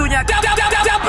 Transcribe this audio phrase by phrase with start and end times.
[0.00, 1.00] Waktunya jam jam jam jam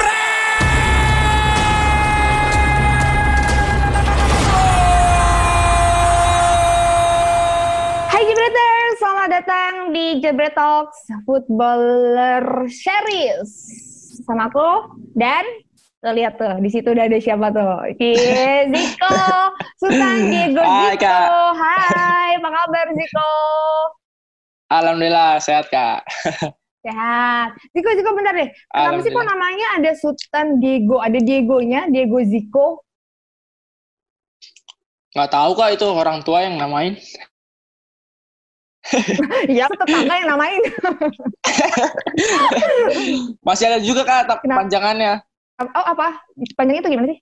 [8.12, 13.48] Hai Jebreters, selamat datang di Jebret Talks Footballer Series.
[14.28, 15.48] Sama aku dan
[16.04, 17.96] lo lihat tuh di situ udah ada siapa tuh?
[17.96, 19.16] Iya, Ziko,
[19.80, 21.08] Susan Diego Hai, Ziko.
[21.08, 21.28] Kak.
[21.56, 23.32] Hai, apa kabar Ziko?
[24.68, 26.04] Alhamdulillah sehat kak.
[26.82, 27.50] Sehat.
[27.78, 28.50] Ziko, Ziko bentar deh.
[28.74, 30.98] Kenapa sih kok namanya ada Sultan Diego?
[30.98, 32.82] Ada Diegonya, Diego Ziko.
[35.14, 36.98] Nggak tahu kak itu orang tua yang namain.
[39.62, 40.62] ya, tetangga yang namain.
[43.46, 44.66] Masih ada juga kak tak- Kenapa?
[44.66, 45.14] panjangannya.
[45.62, 46.18] Oh, apa?
[46.58, 47.20] Panjangnya itu gimana sih?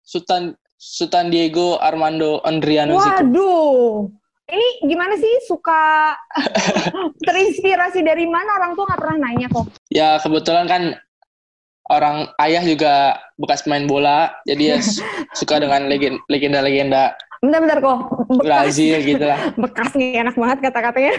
[0.00, 2.96] Sultan Sultan Diego Armando Andriano.
[2.96, 4.08] Waduh,
[4.48, 6.16] ini gimana sih suka
[7.26, 9.66] terinspirasi dari mana orang tua nggak pernah nanya kok.
[9.92, 10.82] Ya kebetulan kan
[11.88, 12.94] orang ayah juga
[13.36, 15.04] bekas main bola, jadi ya su-
[15.38, 17.98] suka dengan legen- legenda-legenda Bentar-bentar kok,
[18.34, 19.38] bekas, Brazil gitu lah.
[19.62, 21.14] bekas nih enak banget kata-katanya.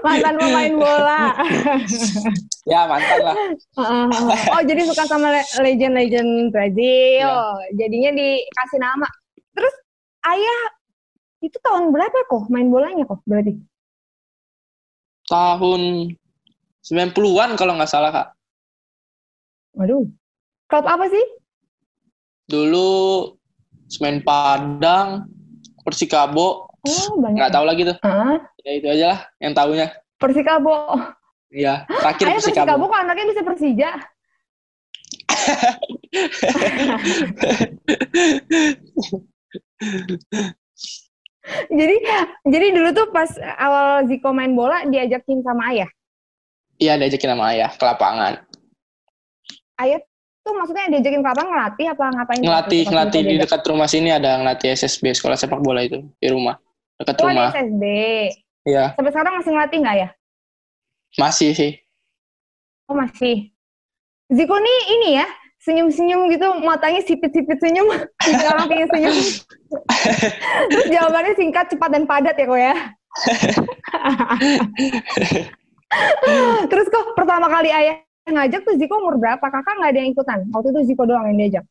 [0.00, 1.36] Mantan pemain bola.
[2.64, 3.36] Ya mantan lah.
[4.56, 7.28] oh jadi suka sama le- legend-legend Brazil.
[7.28, 7.76] Iya.
[7.76, 9.04] Jadinya dikasih nama.
[9.52, 9.74] Terus
[10.26, 10.60] ayah
[11.38, 13.54] itu tahun berapa kok main bolanya kok berarti?
[15.26, 15.82] Tahun
[16.82, 18.28] 90-an kalau nggak salah kak.
[19.74, 20.06] Waduh,
[20.66, 21.22] klub apa sih?
[22.46, 22.88] Dulu
[23.86, 25.26] Semen Padang,
[25.82, 27.36] Persikabo, Oh banyak.
[27.38, 27.96] nggak tahu lagi tuh.
[28.02, 29.86] Ah, Ya itu aja lah yang tahunya.
[30.18, 30.74] Persikabo.
[31.50, 32.66] Iya, terakhir Ayah Persikabo.
[32.66, 33.90] Persikabo kok anaknya bisa Persija.
[41.70, 41.96] jadi
[42.42, 45.90] jadi dulu tuh pas awal Ziko main bola diajakin sama ayah.
[46.76, 48.32] Iya, diajakin sama ayah ke lapangan.
[49.78, 50.00] Ayah
[50.42, 52.40] tuh maksudnya diajakin ke lapangan ngelatih apa ngapain?
[52.42, 56.28] Ngelatih, Pas ngelatih di dekat rumah sini ada ngelatih SSB, sekolah sepak bola itu, di
[56.28, 56.58] rumah.
[56.96, 57.52] Dekat Oh, rumah.
[57.52, 57.82] SSB.
[58.66, 60.08] Iya, Sampai sekarang masih ngelatih nggak ya?
[61.16, 61.72] masih sih.
[62.90, 63.48] Oh masih.
[64.28, 65.26] Ziko nih ini ya
[65.66, 67.90] senyum-senyum gitu matanya sipit-sipit senyum.
[68.22, 69.16] Bikin orang pengen senyum.
[70.70, 72.74] Terus jawabannya singkat cepat dan padat ya kok ya.
[76.70, 79.42] Terus kok pertama kali ayah ngajak tuh Ziko umur berapa?
[79.42, 80.38] Kakak nggak ada yang ikutan?
[80.54, 81.64] Waktu itu Ziko doang yang diajak.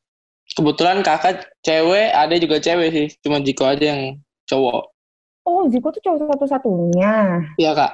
[0.46, 3.08] Kebetulan kakak cewek, ada juga cewek sih.
[3.24, 4.92] Cuma Jiko aja yang cowok.
[5.46, 7.14] oh Ziko tuh cowok satu-satunya.
[7.62, 7.92] Iya, Kak.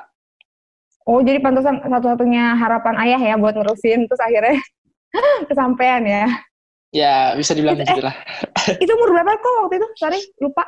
[1.10, 4.62] oh jadi pantasan satu-satunya harapan ayah ya buat nerusin terus akhirnya
[5.50, 6.26] kesampaian ya
[6.92, 8.12] Ya, bisa dibilang Itu- gitu lah.
[8.84, 10.68] itu umur berapa kok waktu itu sorry lupa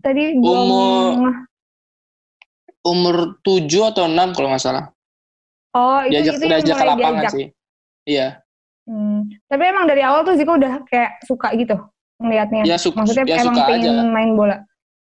[0.00, 1.44] tadi belum Umur-
[2.82, 4.90] Umur 7 atau 6 kalau nggak salah.
[5.72, 7.32] oh itu Diajak, itu diajak ke lapangan diajak.
[7.32, 7.46] sih.
[8.02, 8.26] Iya.
[8.82, 9.28] Hmm.
[9.46, 11.76] Tapi emang dari awal tuh Ziko udah kayak suka gitu
[12.18, 12.66] ngelihatnya.
[12.66, 14.08] Ya, su- Maksudnya ya, emang suka pengen aja.
[14.08, 14.56] main bola.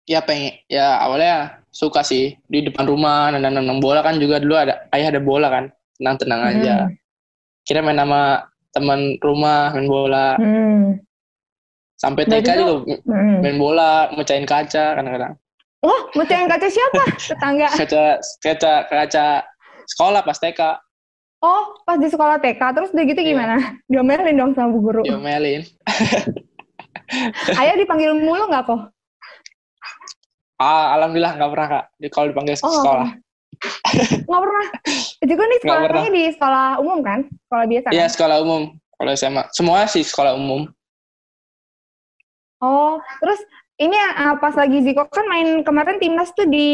[0.05, 1.35] Ya pengen, ya awalnya
[1.71, 5.65] suka sih di depan rumah nendang-nendang bola kan juga dulu ada ayah ada bola kan
[5.97, 6.75] tenang-tenang aja.
[7.65, 11.01] Kira main sama teman rumah main bola Hmm.
[11.95, 13.41] sampai TK juga Hmm.
[13.41, 15.35] main bola mecahin kaca kadang-kadang
[15.81, 17.03] Oh, mecahin kaca siapa?
[17.31, 17.69] Tetangga.
[17.71, 18.05] kaca
[18.41, 19.27] kaca kaca
[19.87, 20.61] sekolah pas TK
[21.39, 23.29] Oh, pas di sekolah TK terus udah gitu Iya.
[23.31, 23.57] gimana?
[23.85, 25.03] Diomelin dong sama bu guru.
[25.03, 25.63] diomelin
[27.55, 28.81] Ayah dipanggil mulu nggak kok?
[30.57, 33.09] ah alhamdulillah nggak pernah kak di kalau dipanggil Oh, sekolah
[34.27, 34.67] Nggak pernah.
[35.23, 35.59] Nih Nggak pernah.
[35.61, 37.19] sekolahnya di sekolah umum kan?
[37.49, 38.13] Sekolah biasa Iya kan?
[38.13, 38.63] sekolah umum
[38.95, 40.65] kalau SMA semua sih sekolah umum
[42.65, 43.41] Oh, terus
[43.77, 46.71] ini ah, pas lagi Ziko kan main kemarin timnas tuh di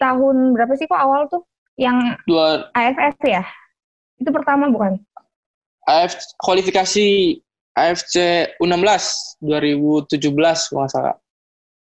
[0.00, 1.44] tahun berapa sih kok awal tuh?
[1.76, 3.44] Yang dua AFF ya?
[4.16, 4.96] Itu pertama bukan?
[5.84, 7.36] AF kualifikasi
[7.76, 8.14] AFC
[8.56, 9.04] U16
[9.44, 11.16] 2017 kalau nggak salah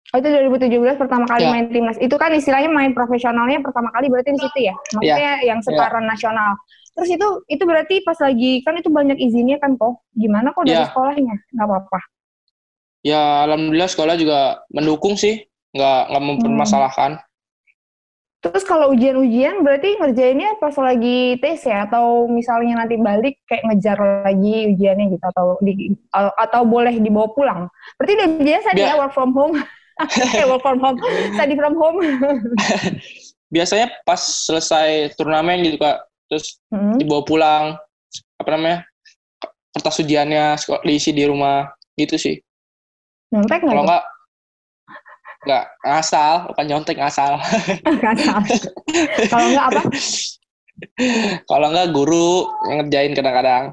[0.09, 1.53] Oh itu 2017 pertama kali Ya.
[1.53, 2.01] main timnas.
[2.01, 4.75] Itu kan istilahnya main profesionalnya pertama kali berarti di situ ya.
[4.97, 6.57] Maksudnya yang sekarang nasional.
[6.97, 10.01] Terus itu itu berarti pas lagi kan itu banyak izinnya kan kok.
[10.13, 10.89] Gimana kok dari Ya.
[10.89, 11.35] sekolahnya?
[11.53, 12.01] Nggak apa-apa.
[12.99, 14.39] ya alhamdulillah sekolah juga
[14.75, 17.23] mendukung sih nggak nggak mempermasalahkan
[18.39, 23.99] Terus kalau ujian-ujian berarti ngerjainnya pas lagi tes ya atau misalnya nanti balik kayak ngejar
[24.23, 27.61] lagi ujiannya gitu atau di atau boleh dibawa pulang.
[27.99, 29.59] Berarti udah biasa dia Biar- work from home.
[30.39, 30.99] Eh, work from home,
[31.35, 31.99] study from home.
[33.55, 37.01] biasanya pas selesai turnamen gitu kak terus Hmm.
[37.01, 37.65] dibawa pulang
[38.37, 38.85] apa namanya
[39.73, 41.65] kertas ujiannya diisi di rumah
[41.97, 42.37] gitu sih
[43.33, 44.05] Nyontek nggak kalau nggak
[45.49, 47.33] nggak ngasal bukan nyontek ngasal
[47.99, 48.45] Nggak salah.
[49.33, 49.83] Kalau nggak apa?
[51.49, 52.31] Kalau enggak guru
[52.69, 53.65] yang ngerjain kadang-kadang.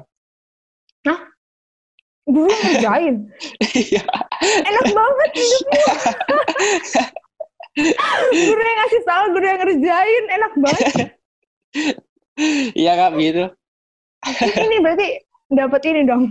[2.26, 3.14] Yang ngerjain.
[3.62, 4.02] Iya.
[4.42, 5.80] Enak banget hidupmu.
[8.34, 10.24] guru yang ngasih tahu, guru yang ngerjain.
[10.34, 10.94] Enak banget.
[12.74, 13.44] Iya kak begitu.
[14.42, 15.08] Ini berarti
[15.54, 16.22] dapat ini dong.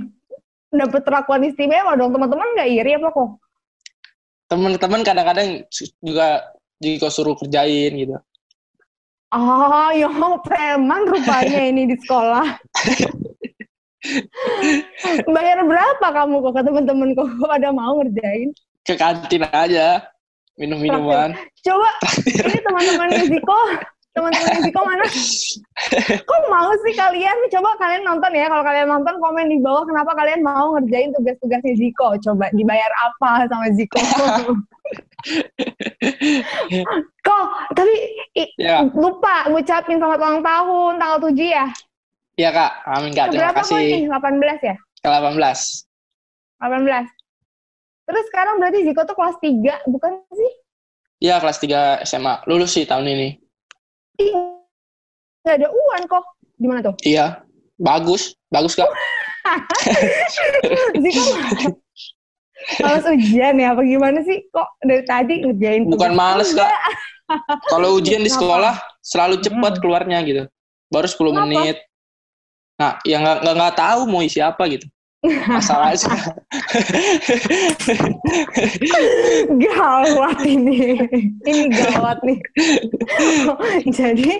[0.75, 2.11] Dapat perlakuan istimewa dong.
[2.11, 3.29] Teman-teman nggak iri apa kok?
[4.51, 5.63] Teman-teman kadang-kadang
[6.03, 6.53] juga
[6.83, 8.19] juga suruh kerjain gitu.
[9.31, 10.11] Oh, ya
[10.45, 12.59] preman rupanya ini di sekolah.
[15.35, 18.49] Bayar berapa kamu kok ke teman-teman kok pada mau ngerjain?
[18.85, 20.05] Ke kantin aja
[20.55, 21.35] minum minuman.
[21.65, 21.89] Coba
[22.23, 23.59] ini teman-teman Ziko,
[24.15, 25.03] teman-teman Ziko mana?
[26.29, 27.35] Kok mau sih kalian?
[27.51, 28.47] Coba kalian nonton ya.
[28.47, 32.15] Kalau kalian nonton komen di bawah kenapa kalian mau ngerjain tugas-tugasnya Ziko.
[32.23, 33.99] Coba dibayar apa sama Ziko?
[37.25, 37.95] kok tapi
[38.37, 38.85] i, Ya.
[38.93, 41.65] lupa ngucapin selamat ulang tahun tanggal 7 ya?
[42.35, 43.31] Iya kak, amin kak.
[43.31, 44.11] Terima Berapa kasih.
[44.11, 44.75] 18 ya?
[44.99, 45.39] Ke 18.
[46.59, 47.07] 18.
[48.05, 50.51] Terus sekarang berarti Ziko tuh kelas 3, bukan sih?
[51.23, 52.43] Iya kelas 3 SMA.
[52.45, 53.39] Lulus sih tahun ini.
[54.19, 54.31] Ih,
[55.41, 56.23] nggak ada uan kok.
[56.59, 56.95] Gimana tuh?
[57.07, 57.39] Iya.
[57.79, 58.35] Bagus.
[58.51, 58.87] Bagus kak.
[61.03, 61.23] Ziko
[62.81, 63.75] males ujian ya?
[63.75, 64.43] Apa gimana sih?
[64.51, 66.71] Kok dari tadi ngerjain Bukan males kak.
[67.71, 69.81] Kalau ujian di sekolah selalu cepat Hmm.
[69.81, 70.43] keluarnya gitu.
[70.91, 71.41] Baru 10 Kenapa?
[71.47, 71.77] menit.
[72.75, 74.87] Nah, yang nggak nggak nggak tahu mau isi apa gitu.
[75.25, 76.05] Masalah aja.
[79.57, 80.99] gawat ini.
[81.45, 82.37] Ini gawat nih.
[83.97, 84.31] jadi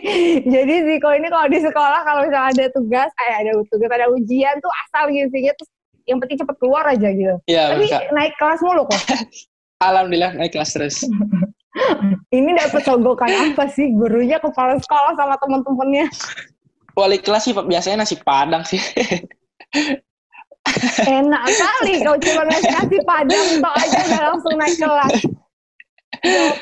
[0.46, 4.56] jadi Ziko ini kalau di sekolah kalau misalnya ada tugas, eh ada tugas, ada ujian
[4.62, 5.72] tuh asal ngisinya terus
[6.06, 7.36] yang penting cepet keluar aja gitu.
[7.50, 8.02] Iya, Tapi Kak.
[8.14, 9.02] naik kelas mulu kok.
[9.90, 11.02] Alhamdulillah naik kelas terus.
[12.32, 16.08] Ini dapat sogokan apa sih gurunya kepala sekolah sama teman-temannya?
[16.96, 18.80] Wali kelas sih biasanya nasi padang sih.
[21.06, 25.14] Enak kali kalau cuma nasi padang tok aja udah langsung naik kelas.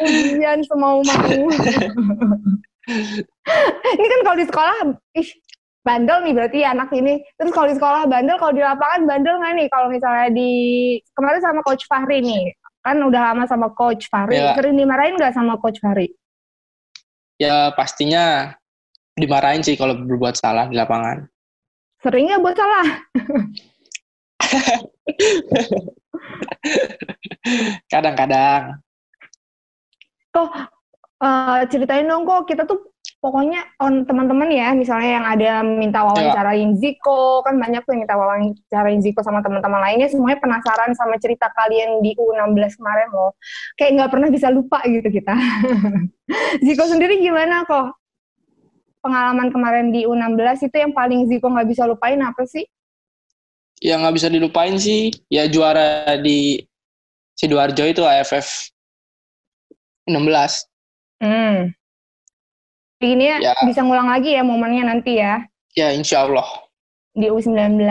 [0.04, 1.38] Ujian semau-mau.
[3.94, 4.76] ini kan kalau di sekolah,
[5.16, 5.30] ih
[5.86, 7.22] bandel nih berarti ya anak ini.
[7.38, 9.68] Terus kalau di sekolah bandel, kalau di lapangan bandel nggak nih?
[9.70, 10.52] Kalau misalnya di
[11.16, 12.52] kemarin sama Coach Fahri nih,
[12.84, 14.42] kan udah lama sama Coach Fahri.
[14.42, 14.58] Iya.
[14.58, 16.10] Sering dimarahin nggak sama Coach Fahri?
[17.42, 18.56] ya pastinya
[19.18, 21.26] dimarahin sih kalau berbuat salah di lapangan.
[22.02, 22.88] Sering nggak buat salah?
[27.92, 28.84] Kadang-kadang.
[31.24, 32.92] Eh, ceritain dong kok kita tuh
[33.24, 38.20] pokoknya on teman-teman ya misalnya yang ada minta wawancarain Ziko kan banyak tuh yang minta
[38.20, 43.40] wawancarain Ziko sama teman-teman lainnya semuanya penasaran sama cerita kalian di U16 kemarin loh
[43.80, 45.32] kayak nggak pernah bisa lupa gitu kita
[46.68, 47.96] Ziko sendiri gimana kok
[49.04, 52.64] pengalaman kemarin di U16 itu yang paling Ziko nggak bisa lupain apa sih
[53.84, 56.64] Yang nggak bisa dilupain sih, ya juara di
[57.36, 58.72] Sidoarjo itu AFF
[60.08, 60.64] 16.
[61.20, 61.72] hmm.
[63.04, 63.54] ini ya, Ya.
[63.68, 65.44] bisa ngulang lagi ya momennya nanti ya
[65.76, 66.48] Ya insya Allah.
[67.12, 67.84] di U19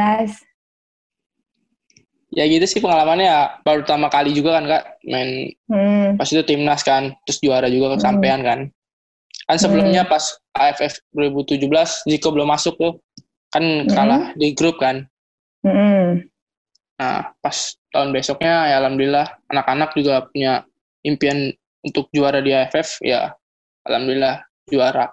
[2.32, 3.40] Ya gitu sih pengalamannya ya.
[3.60, 6.16] Baru pertama kali juga kan kak main hmm.
[6.16, 7.96] pas itu timnas kan, terus juara juga Hmm.
[8.00, 8.58] kesampean kan.
[9.52, 11.69] Kan sebelumnya pas AFF 2017
[12.08, 13.05] Ziko belum masuk tuh,
[13.53, 15.05] kan kalah di grup kan.
[15.60, 16.24] Hmm.
[16.96, 20.65] Nah pas tahun besoknya ya alhamdulillah anak-anak juga punya
[21.05, 21.53] impian
[21.84, 23.36] untuk juara di AFF ya
[23.84, 24.41] alhamdulillah
[24.72, 25.12] juara.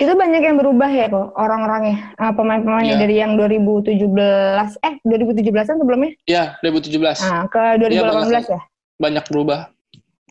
[0.00, 3.02] Itu banyak yang berubah ya kok orang-orangnya, uh, pemain-pemainnya Iya.
[3.04, 8.44] dari yang 2017, eh 2017-an sebelumnya, Ya 2017 nah, ke 2018 banyak.
[8.48, 8.60] ya?
[8.96, 9.60] banyak berubah.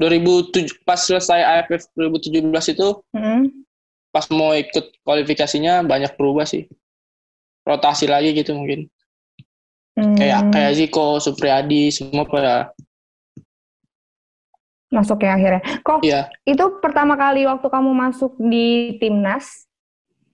[0.01, 3.53] 2007 pas selesai AFF 2017 itu Hmm.
[4.09, 6.65] pas mau ikut kualifikasinya banyak berubah sih.
[7.61, 8.89] Rotasi lagi gitu mungkin.
[9.93, 10.17] Hmm.
[10.17, 12.73] Kayak kayak Ziko, Supriyadi semua pada
[14.91, 15.63] Masuk ya akhirnya.
[15.87, 16.27] Kok iya.
[16.43, 19.63] itu pertama kali waktu kamu masuk di timnas,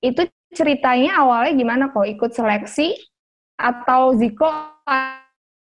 [0.01, 2.09] itu ceritanya awalnya gimana kok?
[2.09, 2.97] Ikut seleksi
[3.53, 4.49] atau Ziko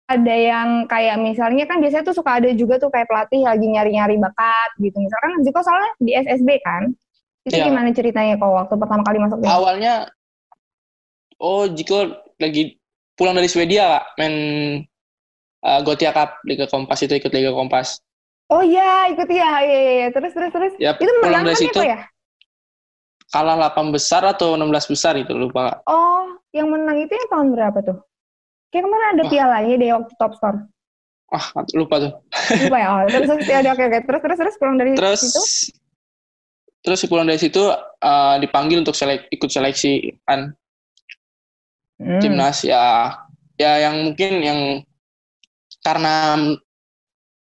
[0.09, 4.17] ada yang kayak misalnya kan biasanya tuh suka ada juga tuh kayak pelatih lagi nyari-nyari
[4.17, 4.97] bakat gitu.
[4.97, 6.88] Misalkan Ziko soalnya di SSB kan.
[7.45, 7.69] Itu Iya.
[7.69, 9.45] gimana ceritanya kok waktu pertama kali masuk?
[9.45, 10.09] Awalnya
[11.38, 12.09] oh Ziko
[12.41, 12.81] lagi
[13.12, 14.35] pulang dari Swedia Kak, main
[15.61, 18.00] uh, Gotia Cup Liga Kompas itu ikut Liga Kompas.
[18.49, 19.61] Oh iya, ikut ya.
[19.61, 20.09] Iya, iya, iya.
[20.09, 20.73] Terus, terus, terus.
[20.81, 22.00] Ya Itu pulang menang dari kan ya, situ kok ya?
[23.29, 25.69] kalah 8 besar atau 16 besar itu lupa.
[25.69, 25.77] Kak.
[25.85, 27.99] Oh, yang menang itu yang tahun berapa tuh?
[28.68, 29.30] Kayak kemarin ada Wah.
[29.32, 30.58] pialanya deh waktu top score.
[31.28, 31.46] Wah,
[31.76, 32.12] lupa tuh.
[32.56, 32.88] Lupa ya?
[32.88, 33.98] Oh, terus, terus, ya, oke, oke.
[34.04, 35.42] Terus, terus, terus, pulang dari Terus situ?
[36.78, 40.54] terus pulang dari situ uh, dipanggil untuk selek, ikut seleksi kan
[41.98, 42.22] Hmm.
[42.22, 43.10] timnas ya
[43.58, 44.60] ya yang mungkin yang
[45.82, 46.38] karena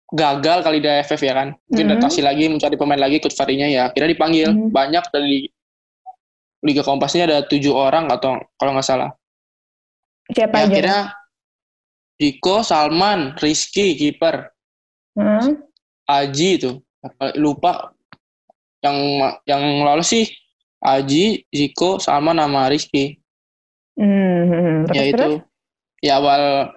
[0.09, 1.91] gagal kali di AFF ya kan mungkin Mhm.
[1.93, 4.73] adaptasi lagi mencari pemain lagi ikut varinya ya kira dipanggil Mhm.
[4.73, 5.45] banyak dari
[6.65, 9.13] Liga Kompas ini ada tujuh orang atau kalau nggak salah
[10.29, 10.69] Siapa ya aja?
[10.69, 10.99] akhirnya
[12.19, 14.51] Diko Salman Rizky kiper
[15.17, 15.59] Hmm.
[16.07, 16.79] Aji itu
[17.35, 17.91] lupa
[18.79, 18.95] yang
[19.43, 20.25] yang lolos sih
[20.79, 23.19] Aji Ziko Salman sama Rizky
[23.99, 24.87] Hmm.
[24.87, 25.35] Terus, ya itu terus?
[25.99, 26.71] ya awal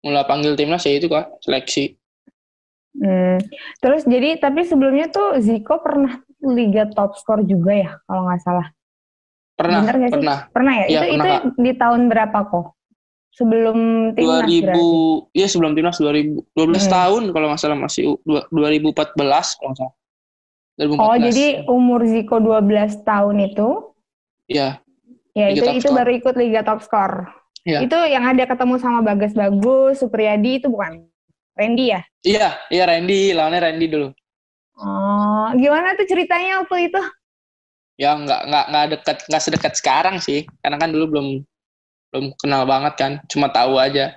[0.00, 1.98] mulai panggil timnas ya itu kak seleksi
[2.98, 3.38] Hmm.
[3.78, 8.66] Terus jadi tapi sebelumnya tuh Ziko pernah Liga top skor juga ya kalau nggak salah.
[9.58, 10.16] Pernah Bener nggak sih?
[10.16, 10.84] pernah Pernah ya?
[10.86, 12.66] Iya, itu pernah, itu di tahun berapa kok?
[13.28, 13.78] Sebelum
[14.14, 14.86] timnas 2000 berarti.
[15.34, 16.92] iya sebelum timnas 2000 12 Hmm.
[16.92, 19.94] tahun kalau nggak salah masih u- dua- 2014 kalau nggak salah
[20.76, 23.68] 2014 Oh, jadi umur Ziko 12 tahun itu
[24.46, 24.78] ya
[25.34, 25.96] ya itu itu skor.
[25.96, 27.30] baru ikut Liga Top Skor.
[27.62, 27.84] Iya.
[27.84, 31.04] Itu yang ada ketemu sama Bagas Bagus, Supriyadi itu bukan?
[31.52, 32.00] Randy ya?
[32.22, 34.08] iya iya Randy lawannya Randy dulu
[34.74, 37.02] Oh, gimana tuh ceritanya waktu itu?
[37.98, 41.26] Ya nggak nggak nggak dekat nggak sedekat sekarang sih karena kan dulu belum
[42.08, 44.14] belum kenal banget kan cuma tahu aja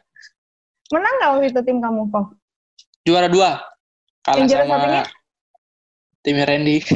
[0.91, 2.25] Menang nggak waktu itu tim kamu kok?
[3.01, 3.57] juara dua
[4.21, 5.03] kalah Yang juara sama satunya?
[6.21, 6.77] timnya Randy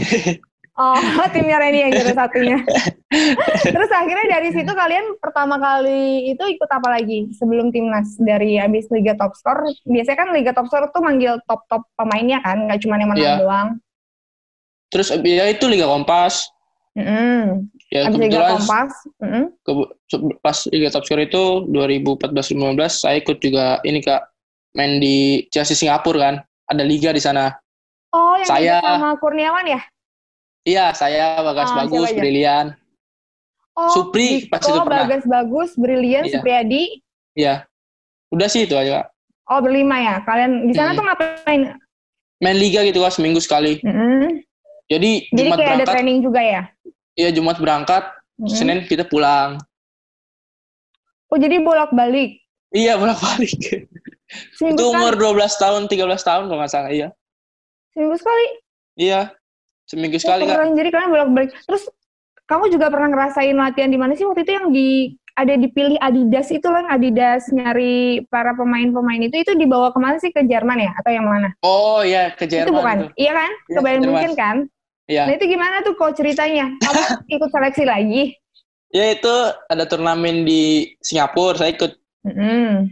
[0.75, 0.99] Oh,
[1.31, 2.59] timnya Randy yang juara satunya.
[3.73, 8.83] Terus akhirnya dari situ kalian pertama kali itu ikut apa lagi sebelum timnas dari habis
[8.91, 9.63] Liga Top Skor?
[9.87, 13.35] Biasanya kan Liga Top Skor tuh manggil top-top pemainnya kan, nggak cuma yang menang Iya.
[13.39, 13.67] doang.
[14.91, 16.51] terus ya itu Liga Kompas
[16.95, 17.67] Mm-mm.
[17.91, 18.91] ya Liga kebetulan Kompas.
[19.19, 19.43] Mm-mm.
[19.59, 19.91] ke-
[20.39, 22.55] pas Liga Top Score itu 2014-2015
[22.97, 24.23] saya ikut juga ini kak
[24.71, 26.35] main di Chelsea Singapura kan
[26.65, 27.51] ada liga di sana
[28.09, 29.81] Oh, yang Saya- sama Kurniawan ya?
[30.63, 32.09] iya saya Bagas Ah, Bagus?
[32.09, 32.71] Brilian
[33.75, 35.03] Oh, Supri, Diko, pas itu pernah.
[35.03, 36.39] Bagas Bagus, Brilian, Iya.
[36.39, 36.83] Supriyadi.
[37.35, 37.67] ya
[38.31, 39.07] udah sih itu aja kak
[39.45, 40.15] Oh, berlima ya.
[40.23, 40.97] Kalian di sana Hmm.
[40.97, 41.61] tuh ngapain?
[42.37, 44.39] main liga gitu kak seminggu sekali Mm-mm.
[44.85, 46.61] Jadi Jadi Jumat kayak ada berangkat training juga ya?
[47.15, 48.03] iya Jumat berangkat
[48.35, 48.51] Mm-mm.
[48.51, 49.57] Senin kita pulang
[51.27, 52.39] Oh, jadi bolak-balik.
[52.71, 53.51] iya bolak balik
[54.55, 57.09] Seminggu itu umur 12 tahun 13 tahun kalau nggak salah iya
[57.91, 58.45] Seminggu sekali.
[58.95, 59.21] iya
[59.85, 60.73] seminggu Oh, sekali keren.
[60.73, 61.49] Jadi kalian bolak-balik.
[61.63, 61.83] Terus
[62.45, 64.87] kamu juga pernah ngerasain latihan di mana sih waktu itu yang di
[65.35, 70.31] ada dipilih Adidas itu kan Adidas nyari para pemain-pemain itu itu dibawa ke mana sih
[70.31, 71.51] ke Jerman ya atau yang mana?
[71.61, 72.97] oh iya ke itu Jerman bukan?
[72.99, 73.51] itu Iya kan?
[73.67, 74.03] Ke Bayern.
[74.03, 74.57] Munchen kan?
[75.05, 76.69] Iya Nah itu gimana tuh kok ceritanya?
[76.77, 77.01] Kamu
[77.35, 78.23] ikut seleksi lagi?
[78.89, 79.33] Ya itu
[79.67, 81.91] ada turnamen di Singapura, saya ikut
[82.23, 82.89] Mm-mm.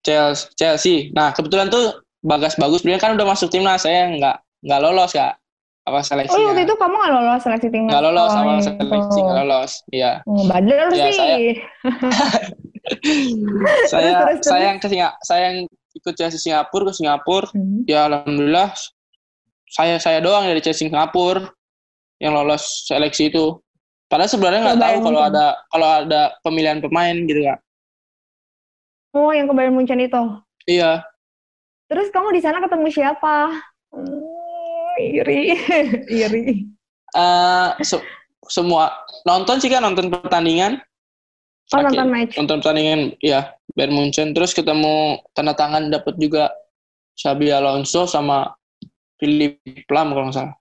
[0.00, 0.50] Chelsea.
[0.54, 0.96] Chelsea.
[1.10, 4.36] Nah kebetulan tuh Bagas bagus, beliau kan udah masuk timnas, saya nggak
[4.66, 5.38] nggak lolos kak,
[5.86, 6.42] apa Oh seleksinya?
[6.50, 7.86] waktu itu kamu nggak lolos seleksi timnas?
[7.86, 8.64] nggak lolos sama awalnya.
[8.66, 9.72] seleksi, nggak lolos.
[9.94, 10.12] Iya.
[10.26, 11.14] Oh, badar Ya, sih.
[11.14, 11.38] saya-
[13.86, 14.50] saya terus, terus.
[14.50, 15.56] saya yang ke Singa, saya yang
[15.94, 17.46] ikut Chelsea Singapura ke Singapura.
[17.54, 17.86] Hmm.
[17.86, 18.74] Ya alhamdulillah
[19.68, 21.50] saya saya doang dari Chelsea Singapura
[22.18, 23.58] yang lolos seleksi itu.
[24.06, 25.32] Padahal sebenarnya nggak tahu kalau Munchen.
[25.34, 27.58] ada kalau ada pemilihan pemain gitu kak.
[29.12, 30.22] Oh yang ke Bayern Munchen itu.
[30.68, 31.02] Iya.
[31.86, 33.50] Terus kamu di sana ketemu siapa?
[33.90, 35.54] Hmm, iri,
[36.22, 36.66] iri.
[37.16, 38.04] eh se-
[38.46, 38.92] semua
[39.24, 40.78] nonton sih kan nonton pertandingan
[41.74, 42.34] Oh Oke, nonton match.
[42.38, 46.52] nonton pertandingan ya Bayern Munchen terus ketemu tanda tangan dapat juga
[47.16, 48.52] Xabi Alonso sama
[49.16, 50.54] Philip Lam kalau nggak salah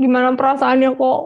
[0.00, 1.18] Gimana perasaannya kok?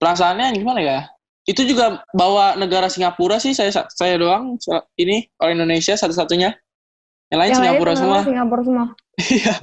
[0.00, 0.98] perasaannya gimana ya
[1.42, 4.56] itu juga bawa negara Singapura sih saya saya doang
[4.94, 6.54] ini orang Indonesia satu-satunya
[7.28, 8.86] yang lain Yang Singapura semua Singapura semua.
[9.18, 9.54] Iya.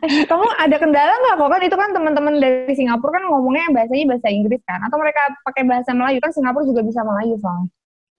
[0.00, 4.04] Eh, kamu ada kendala nggak kok kan itu kan teman-teman dari Singapura kan ngomongnya bahasanya
[4.10, 7.68] bahasa Inggris kan atau mereka pakai bahasa Melayu kan Singapura juga bisa Melayu soalnya.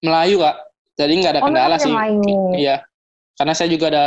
[0.01, 0.55] Melayu kak
[0.95, 2.39] jadi nggak ada Oh, kendala mereka sih Melayu.
[2.55, 2.75] iya
[3.35, 4.03] karena saya juga ada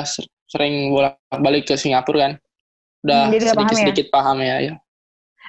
[0.48, 2.32] sering bolak-balik ke Singapura kan
[3.04, 3.70] udah Hmm, jadi udah paham ya?
[3.70, 4.74] sedikit-sedikit paham ya, ya.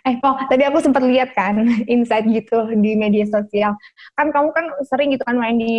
[0.07, 1.59] Eh, Pok, tadi aku sempat lihat kan
[1.91, 3.75] insight gitu di media sosial.
[4.15, 5.75] Kan kamu kan sering gitu kan main di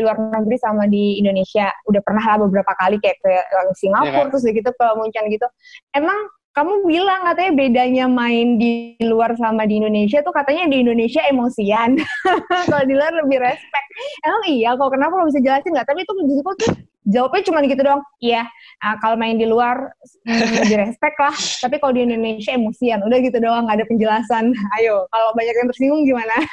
[0.00, 1.68] luar negeri sama di Indonesia.
[1.84, 3.30] Udah pernah lah beberapa kali kayak ke
[3.76, 4.30] Singapura Iya, kan?
[4.32, 5.44] terus gitu ke Munchen gitu.
[5.92, 6.16] Emang
[6.52, 12.00] kamu bilang katanya bedanya main di luar sama di Indonesia tuh katanya di Indonesia emosian.
[12.72, 13.86] kalau di luar lebih respect.
[14.24, 15.88] Emang iya kok kenapa lo bisa jelasin nggak?
[15.92, 16.72] Tapi itu justru tuh
[17.08, 18.02] jawabnya cuma gitu doang.
[18.22, 18.46] Iya,
[18.82, 19.92] ah, kalau main di luar
[20.26, 21.34] hmm, lebih respect lah.
[21.62, 23.02] Tapi kalau di Indonesia emosian.
[23.02, 24.54] Udah gitu doang, nggak ada penjelasan.
[24.78, 26.34] Ayo, kalau banyak yang tersinggung gimana?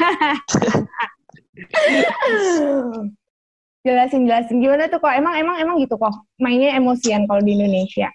[3.84, 8.12] jelasin jelasin gimana tuh kok emang emang emang gitu kok mainnya emosian kalau di Indonesia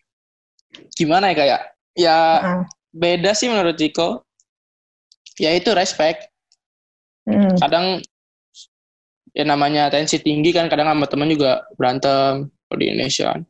[0.93, 1.61] gimana ya kayak
[1.95, 2.63] ya Ah.
[2.95, 4.23] beda sih menurut Ziko.
[5.35, 6.31] Ya itu respect.
[7.27, 7.59] Hmm.
[7.59, 7.99] Kadang
[9.35, 13.43] ya namanya tensi tinggi kan kadang sama teman juga berantem kalau di Indonesia kan.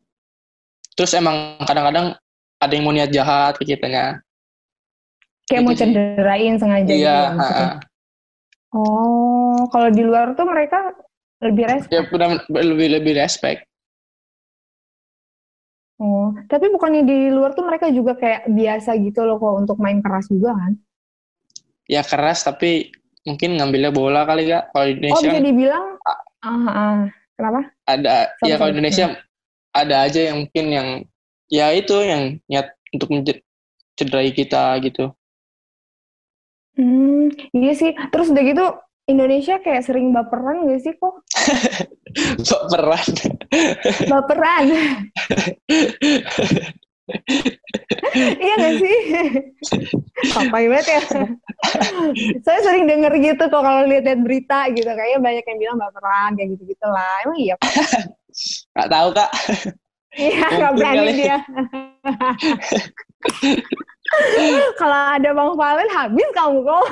[0.97, 2.17] Terus emang kadang-kadang
[2.59, 4.25] ada yang mau niat jahat ke kitanya.
[5.45, 5.81] Kayak Gitu mau sih.
[5.85, 7.69] cenderain sengaja gitu Iya, ya maksudnya.
[7.69, 7.93] ha-ha.
[8.75, 10.79] Oh, kalau di luar tuh mereka
[11.45, 11.93] lebih respect.
[11.93, 12.03] ya
[12.49, 13.61] lebih lebih respect.
[16.01, 20.03] Oh, tapi bukannya di luar tuh mereka juga kayak biasa gitu loh kok untuk main
[20.03, 20.73] keras juga kan?
[21.87, 22.91] Ya keras tapi
[23.25, 24.71] mungkin ngambilnya bola kali kak.
[24.73, 25.87] Kalau di Oh, Indonesia bisa dibilang
[26.45, 26.97] ah, ah.
[27.35, 27.61] kenapa?
[27.89, 29.05] ada Sorry, ya kalau Indonesia
[29.75, 30.89] ada aja yang mungkin yang
[31.51, 35.11] ya itu yang niat untuk mencederai kita gitu.
[36.75, 37.95] Hmm, iya sih.
[38.11, 38.67] Terus udah gitu
[39.05, 41.15] Indonesia kayak sering baperan gak sih kok?
[42.41, 43.09] Sok peran.
[44.09, 44.67] Baperan.
[48.45, 48.99] iya gak sih?
[50.33, 51.01] Sampai banget ya.
[52.41, 54.89] Saya sering denger gitu kok kalau lihat-lihat berita gitu.
[54.89, 57.15] Kayaknya banyak yang bilang baperan kayak gitu-gitu lah.
[57.29, 57.55] Emang iya?
[57.61, 57.73] Pak?
[58.75, 59.31] Nggak tahu kak.
[60.15, 61.39] Iya, Mungkin berani dia.
[64.79, 66.85] kalau ada Bang Valen habis kamu kok.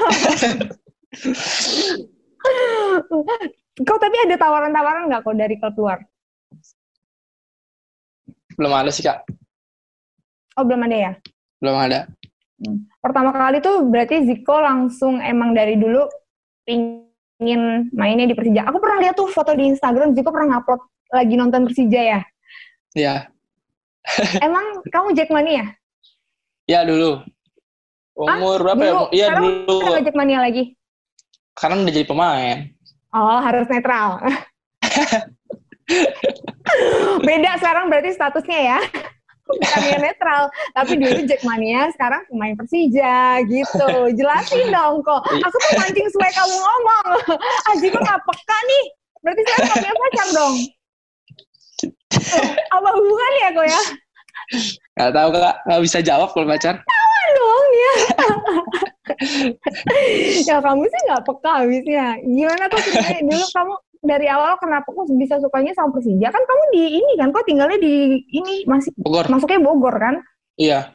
[3.87, 5.99] kau tapi ada tawaran-tawaran nggak kok dari klub luar?
[8.59, 9.23] Belum ada sih kak.
[10.59, 11.13] Oh belum ada ya?
[11.63, 12.01] Belum ada.
[13.03, 16.07] pertama kali tuh berarti Ziko langsung emang dari dulu
[16.63, 18.71] pingin mainnya di Persija.
[18.71, 20.81] Aku pernah lihat tuh foto di Instagram Ziko pernah ngupload
[21.11, 22.21] lagi nonton Persija ya.
[22.95, 23.15] Ya.
[24.47, 25.75] Emang kamu Jackmania?
[26.71, 27.27] Ya dulu.
[28.15, 28.93] Umur berapa ya?
[28.95, 29.05] Dulu.
[29.11, 29.77] Iya Sekarang dulu.
[29.83, 30.65] nggak Jackmania lagi.
[31.59, 32.59] Karena udah jadi pemain.
[33.13, 34.23] Oh harus netral.
[37.27, 38.79] Beda sekarang berarti statusnya ya.
[39.53, 40.43] Bukannya netral,
[40.73, 43.91] tapi dulu Jackmania, sekarang pemain Persija gitu.
[44.17, 45.21] Jelasin dong kok.
[45.29, 47.07] Aku tuh mancing supaya kamu ngomong.
[47.69, 48.85] Ah Ziko nggak peka nih.
[49.23, 50.55] Berarti saya punya pacar dong.
[52.75, 53.83] Apa hubungannya kok ya?
[54.99, 55.57] Nggak tahu kak.
[55.69, 56.77] Nggak bisa jawab kalau pacar.
[57.33, 57.95] dong ya.
[60.49, 62.07] ya kamu sih nggak peka habisnya.
[62.21, 66.29] Gimana kok ceritanya dulu kamu dari awal kenapa kok bisa sukanya sama Persija?
[66.29, 69.31] Kan kamu di ini kan, kok tinggalnya di ini masih Bogor.
[69.31, 70.15] masuknya Bogor kan?
[70.59, 70.91] Iya.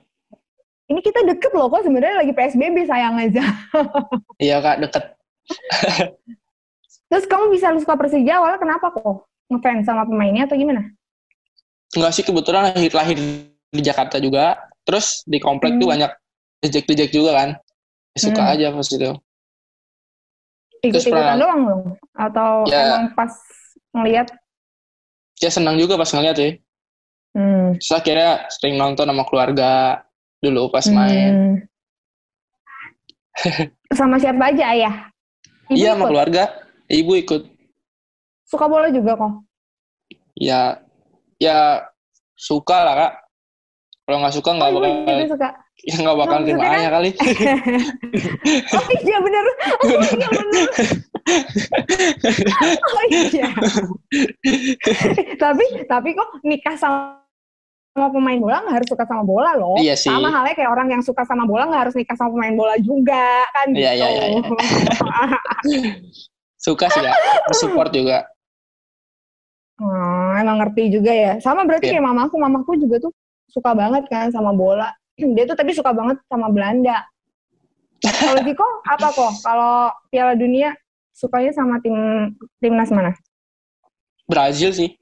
[0.87, 3.43] Ini kita deket loh kok sebenarnya lagi PSBB sayang aja.
[4.43, 5.03] Iya kak deket.
[7.07, 9.25] Terus kamu bisa suka Persija awalnya kenapa kok?
[9.47, 10.83] Ngefans sama pemainnya atau gimana?
[11.95, 13.17] Enggak sih kebetulan lahir lahir
[13.71, 14.59] di Jakarta juga.
[14.83, 15.93] Terus di komplek tuh Hmm.
[15.95, 16.11] banyak
[16.61, 17.49] dejek-dejek juga kan.
[18.13, 18.53] Suka Hmm.
[18.53, 19.11] aja pas itu.
[20.83, 21.83] Ikut-ikutan doang dong?
[22.13, 22.81] Atau Ya.
[22.85, 23.31] emang pas
[23.93, 24.27] ngeliat?
[25.37, 26.49] Ya senang juga pas ngeliat ya.
[27.33, 27.77] Hmm.
[27.77, 30.01] Terus akhirnya sering nonton sama keluarga
[30.41, 31.33] dulu pas main.
[31.33, 31.55] Hmm.
[33.99, 34.95] sama siapa aja ayah?
[35.69, 36.09] Ibu Iya sama ikut?
[36.09, 36.43] keluarga.
[36.87, 37.41] Ibu ikut.
[38.47, 39.33] Suka bola juga kok?
[40.33, 40.79] Ya
[41.37, 41.83] ya
[42.33, 43.13] suka lah kak.
[44.07, 45.49] Kalau nggak suka nggak Oh, bakal ibu juga suka.
[45.85, 47.09] Ya nggak bakal terima maksudnya ayah kali.
[48.77, 49.45] oh iya bener.
[49.85, 50.65] Oh iya bener.
[52.81, 53.49] Oh iya.
[55.37, 57.21] tapi tapi kok nikah sama
[57.97, 59.77] sama pemain bola nggak harus suka sama bola loh.
[59.81, 60.09] Iya sih.
[60.09, 63.45] Sama halnya kayak orang yang suka sama bola nggak harus nikah sama pemain bola juga
[63.53, 63.81] kan gitu.
[63.81, 64.41] Iya, iya, iya, iya.
[66.57, 67.13] Suka sih kak.
[67.57, 68.29] Support juga.
[69.77, 71.33] Hmm, emang ngerti juga ya.
[71.37, 72.01] Sama berarti Iya.
[72.01, 73.13] kayak mamaku, mamaku juga tuh
[73.49, 74.89] suka banget kan sama bola.
[75.35, 77.05] Dia tuh tapi suka banget sama Belanda.
[78.01, 79.33] Kalau Ziko apa kok?
[79.41, 80.77] Kalau Piala Dunia
[81.17, 81.97] sukanya sama tim
[82.61, 83.17] timnas mana?
[84.29, 84.93] Brazil sih.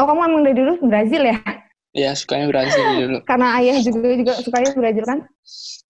[0.00, 1.36] Oh kamu emang dari dulu Brazil ya?
[1.92, 3.18] Ya sukanya Brazil dulu.
[3.28, 5.18] Karena ayah juga juga sukanya Brazil kan?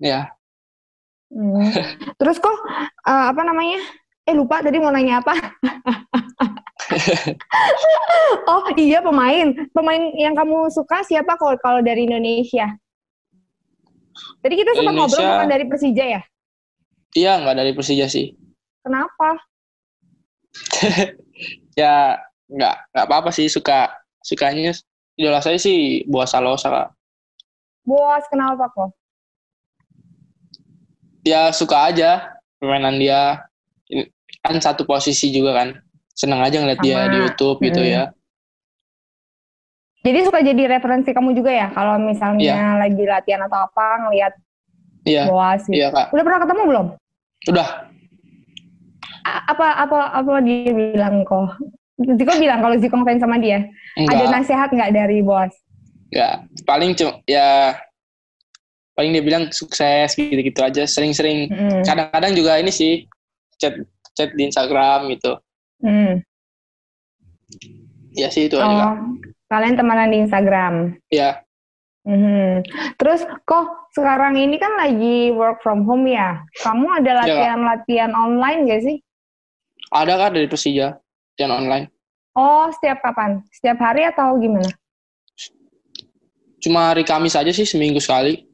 [0.03, 0.35] Ya.
[1.31, 1.71] Hmm.
[2.19, 2.57] Terus kok
[3.07, 3.79] eh, apa namanya?
[4.27, 5.31] Eh lupa tadi mau nanya apa?
[8.51, 9.55] oh iya pemain.
[9.71, 12.75] Pemain yang kamu suka siapa kok kalau dari Indonesia?
[14.41, 16.21] Tadi kita sempat ngobrol Indonesia- bukan dari Persija ya?
[17.13, 18.27] Iya nggak dari Persija sih.
[18.83, 19.29] Kenapa?
[21.77, 22.17] Ya
[22.49, 23.93] nggak nggak apa-apa sih suka
[24.25, 24.73] sukanya
[25.15, 26.89] idola saya sih Boas Salosa kak.
[27.85, 28.97] Bos kenapa kok?
[31.21, 33.45] Ya suka aja permainan dia.
[34.41, 35.69] Kan satu posisi juga kan.
[36.17, 37.13] Seneng aja ngeliat dia Sama.
[37.13, 37.93] di YouTube gitu Mm-mm.
[37.93, 38.05] ya.
[40.07, 44.33] Jadi suka jadi referensi kamu juga ya kalau misalnya lagi latihan atau apa ngelihat
[45.03, 45.27] Iya.
[45.27, 45.75] Boas gitu.
[45.75, 46.15] Iya kak.
[46.15, 46.87] Udah pernah ketemu belum?
[47.51, 47.69] Udah.
[49.23, 51.59] A- apa apa apa dia bilang kok?
[51.99, 53.67] Ziko bilang kalau Ziko ngefans sama dia.
[53.97, 54.31] Ada Enggak.
[54.31, 55.51] nasihat nggak dari Boas?
[56.11, 57.75] Ya paling cuma ya
[58.95, 61.83] paling dia bilang sukses gitu-gitu aja sering-sering Mm.
[61.83, 63.05] kadang-kadang juga ini sih
[63.59, 63.75] chat
[64.15, 65.37] chat di Instagram gitu
[65.83, 66.23] Mm.
[68.13, 68.97] ya sih itu aja Oh, Kak.
[69.47, 70.75] Kalian temenan di Instagram.
[71.09, 71.43] ya
[72.07, 72.63] Mhm.
[73.03, 76.39] Terus kok sekarang ini kan lagi work from home ya?
[76.63, 78.97] Kamu ada Iya, latihan-latihan online gak sih?
[79.91, 80.99] ada kan dari Persija
[81.35, 81.91] yang online
[82.39, 83.43] Oh, setiap kapan?
[83.51, 84.71] Setiap hari atau gimana?
[86.57, 88.46] cuma hari Kamis aja sih seminggu sekali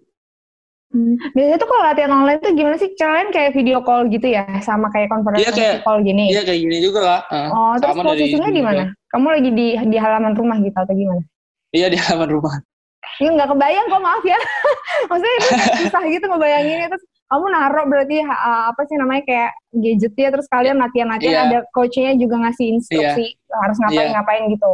[0.92, 1.16] Hmm.
[1.32, 2.92] Biasanya tuh kalau latihan online tuh gimana sih?
[2.92, 4.44] Kalian kayak video call gitu ya?
[4.60, 6.28] Sama kayak konferensi Iya, kayak- call gini?
[6.28, 8.84] iya kayak gini juga kak Eh, Oh, terus posisinya di mana?
[9.08, 11.24] Kamu lagi di di halaman rumah gitu atau gimana?
[11.70, 12.54] iya di halaman rumah
[13.18, 14.36] Ya nggak kebayang kok maaf ya.
[15.08, 15.48] Maksudnya itu
[15.82, 20.76] susah gitu ngebayanginnya terus kamu naruh berarti ha- apa sih namanya kayak gadgetnya terus kalian
[20.76, 21.48] latihan-latihan Iya.
[21.48, 24.12] ada coachnya juga ngasih instruksi harus ngapain Iya.
[24.12, 24.70] ngapain gitu.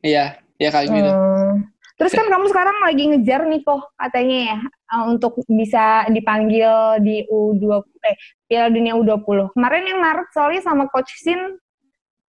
[0.00, 0.24] iya
[0.56, 1.54] iya kayak gitu Hmm.
[2.00, 4.58] Terus kan kamu sekarang lagi ngejar nih kok katanya ya
[4.96, 8.16] uh, untuk bisa dipanggil di U20 eh
[8.48, 9.52] Piala Dunia U20.
[9.52, 11.60] Kemarin yang Maret soalnya sama coach Sin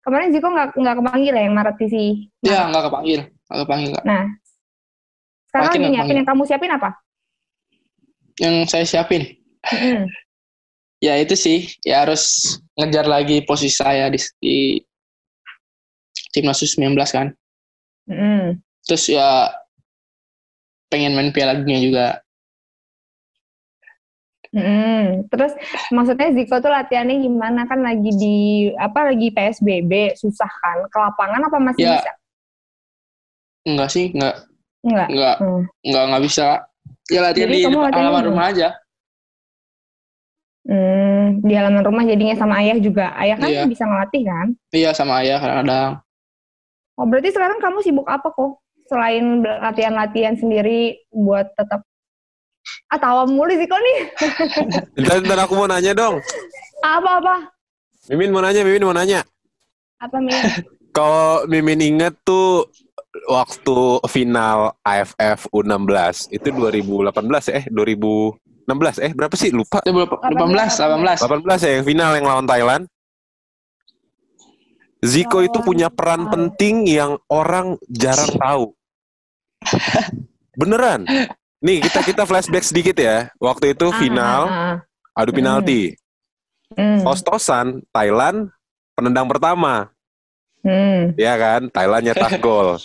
[0.01, 2.03] kemarin Ziko nggak nggak kepanggil ya yang Maret di si.
[2.41, 4.25] iya nggak kepanggil nggak kepanggil kak Nah.
[5.49, 6.89] Sekarang lagi nyiapin yang kamu siapin apa?
[8.39, 10.07] yang saya siapin Hmm.
[11.05, 14.79] ya itu sih ya harus ngejar lagi posisi saya di, di
[16.31, 17.27] timnas U19 kan
[18.09, 18.57] Hmm.
[18.85, 19.51] Terus ya
[20.89, 22.07] pengen main Piala Dunia juga
[24.49, 25.53] Hmm, terus
[25.93, 28.37] maksudnya Ziko tuh latihannya gimana kan lagi di
[28.73, 31.93] apa lagi PSBB susah kan ke lapangan apa masih Ya.
[32.01, 32.11] bisa?
[33.69, 34.35] enggak sih enggak
[34.81, 35.07] Enggak.
[35.13, 35.63] enggak Hmm.
[35.85, 36.47] enggak enggak bisa
[37.13, 38.69] ya latihan Jadi di depan halaman rumah aja
[40.65, 43.09] Hmm, di halaman rumah jadinya sama ayah juga.
[43.17, 43.63] Ayah kan Iya.
[43.65, 44.47] bisa ngelatih kan?
[44.69, 45.91] iya sama ayah kadang-kadang
[46.99, 48.59] Oh, berarti sekarang kamu sibuk apa kok?
[48.89, 51.85] Selain latihan-latihan sendiri buat tetap
[52.89, 53.99] Ah, tawa mulu Ziko nih.
[54.97, 56.21] Bentar, bentar aku mau nanya dong.
[56.81, 57.49] Apa-apa?
[58.09, 59.21] Mimin mau nanya, Mimin mau nanya.
[60.01, 60.33] Apa, Min?
[60.97, 62.65] Kalau Mimin inget tuh
[63.29, 63.77] waktu
[64.09, 67.09] final AFF U16 itu 2018
[67.57, 72.25] eh 2016 eh berapa sih lupa itu berapa 18 18 18 ya yang final yang
[72.29, 72.83] lawan Thailand
[75.01, 78.77] Ziko Oh, itu punya peran penting yang orang jarang tahu
[80.59, 81.05] beneran?
[81.59, 83.27] Nih kita kita flashback sedikit ya.
[83.39, 84.75] Waktu itu final Ah, ah,
[85.19, 85.93] adu penalti.
[86.75, 86.77] Ah.
[86.79, 88.49] Hmm, Tos-tosan Thailand
[88.95, 89.89] penendang pertama.
[90.59, 91.15] Hmm.
[91.15, 91.71] ya kan?
[91.71, 92.75] Thailand nyetak gol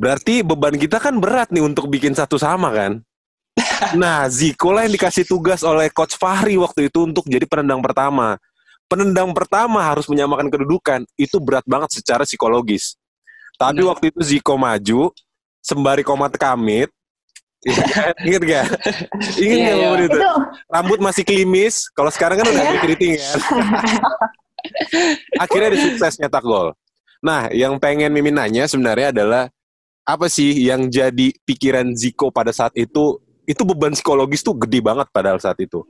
[0.00, 3.04] berarti beban kita kan berat nih untuk bikin satu sama kan?
[3.92, 8.40] Nah Ziko lah yang dikasih tugas oleh coach Fahri waktu itu untuk jadi penendang pertama.
[8.88, 11.04] Penendang pertama harus menyamakan kedudukan.
[11.20, 12.96] Itu berat banget secara psikologis.
[13.60, 13.92] Tapi Benar.
[13.92, 15.12] waktu itu Ziko maju
[15.60, 16.90] sembari komat kamit
[17.60, 17.76] Iya?
[18.24, 18.66] Ingat gak?
[19.36, 19.84] Ingat Iya, gak iya.
[19.84, 20.16] momen itu?
[20.16, 20.30] Itu
[20.72, 22.70] Rambut masih klimis, kalau sekarang kan udah Iya.
[22.72, 23.36] ada keriting kan?
[25.44, 26.72] Akhirnya dia sukses nyetak gol.
[27.20, 29.52] Nah, yang pengen Mimin nanya sebenarnya adalah
[30.08, 33.20] apa sih yang jadi pikiran Ziko pada saat itu?
[33.44, 35.84] Itu beban psikologis tuh gede banget padahal saat itu.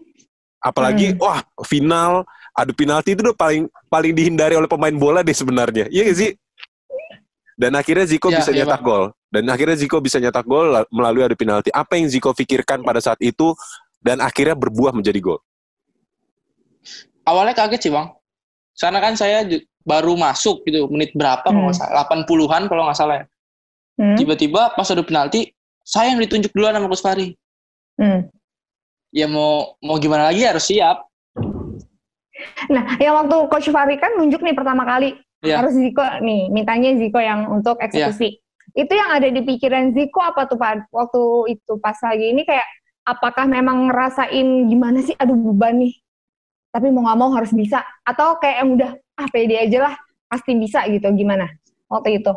[0.58, 1.22] Apalagi Hmm.
[1.22, 5.86] wah final adu penalti itu udah paling paling dihindari oleh pemain bola deh sebenarnya.
[5.86, 6.30] Iya gak sih?
[7.60, 8.88] Dan akhirnya Ziko Ya, bisa iya, nyetak Bang.
[8.88, 9.04] gol.
[9.28, 11.68] Dan akhirnya Ziko bisa nyetak gol la- melalui adu penalti.
[11.68, 13.52] Apa yang Ziko pikirkan pada saat itu
[14.00, 15.40] dan akhirnya berbuah menjadi gol?
[17.20, 18.08] awalnya kaget sih bang
[18.74, 19.44] karena kan saya
[19.84, 23.26] baru masuk gitu menit berapa kalau nggak salah 80-an kalau nggak salah ya
[24.00, 25.52] Hmm, tiba-tiba pas ada penalti
[25.84, 27.36] saya yang ditunjuk duluan sama Coach Fahri
[28.00, 28.32] hmm.
[29.12, 31.04] ya mau mau gimana lagi harus siap
[32.72, 35.56] Nah, yang waktu Coach Fahri kan nunjuk nih pertama kali Iya.
[35.58, 38.40] harus Ziko nih, mintanya Ziko yang untuk eksekusi.
[38.70, 42.66] Itu yang ada di pikiran Ziko apa tuh Pak waktu itu pas lagi ini kayak
[43.02, 45.96] apakah memang ngerasain gimana sih aduh beban nih.
[46.70, 49.94] Tapi mau nggak mau harus bisa atau kayak yang udah ah pede aja lah
[50.26, 51.48] pasti bisa gitu gimana
[51.88, 52.32] waktu itu.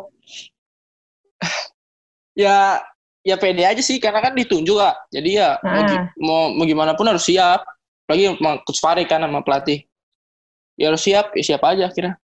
[2.34, 2.82] ya
[3.22, 6.06] ya pede aja sih karena kan ditunjuk kak jadi ya mau, gi- Ah.
[6.18, 7.62] mau mau gimana pun harus siap
[8.04, 8.28] lagi
[8.66, 9.86] Coach Fahri kan sama pelatih
[10.74, 12.18] ya harus siap ya siap aja kira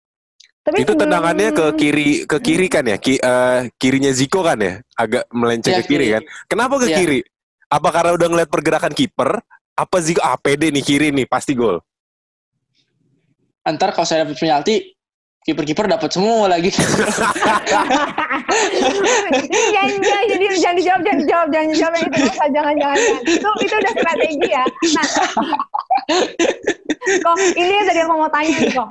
[0.70, 2.96] Tapi itu sebelum- tendangannya ke kiri ke kiri kan ya?
[2.96, 4.74] Ki- eh, kirinya Ziko kan ya?
[4.94, 6.14] Agak melenceng Iya, ke kiri kiri.
[6.14, 6.24] kan?
[6.46, 6.98] Kenapa ke Iya.
[6.98, 7.20] kiri?
[7.68, 9.42] Apa karena udah ngeliat pergerakan kiper?
[9.74, 11.82] Apa Ziko ah pede nih kiri nih pasti gol.
[13.62, 14.98] antar kalau saya dapat penalti
[15.40, 16.74] kiper-kiper dapat semua lagi
[19.70, 22.98] jangan, jangan, jadi jangan dijawab, jangan dijawab, jangan dijawab yang itu jangan, jangan, jangan.
[23.24, 24.64] Itu, itu udah strategi ya.
[24.66, 25.06] Nah,
[27.20, 28.90] kok ini yang tadi aku mau tanya nih kok.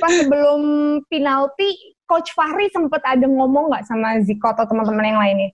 [0.00, 0.60] Pas sebelum
[1.06, 1.68] penalti,
[2.04, 5.50] Coach Fahri sempat ada ngomong nggak sama Ziko atau teman-teman yang lainnya?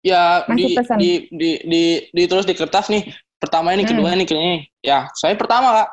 [0.00, 0.96] Ya Masih di, pesan.
[0.96, 1.82] di, di, di,
[2.14, 3.04] ditulis di kertas nih.
[3.36, 3.90] Pertama ini, Hmm.
[3.96, 4.56] kedua ini, kayaknya.
[4.80, 5.88] Ya, saya pertama kak.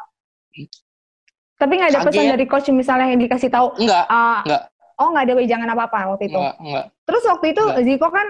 [1.58, 4.62] Tapi nggak ada pesan dari coach misalnya yang dikasih tahu, Enggak, ah, Nggak.
[5.00, 6.38] oh nggak ada wejangan apa-apa waktu itu.
[6.38, 6.86] enggak, enggak.
[7.04, 7.84] Terus waktu itu Nggak.
[7.84, 8.28] Ziko kan,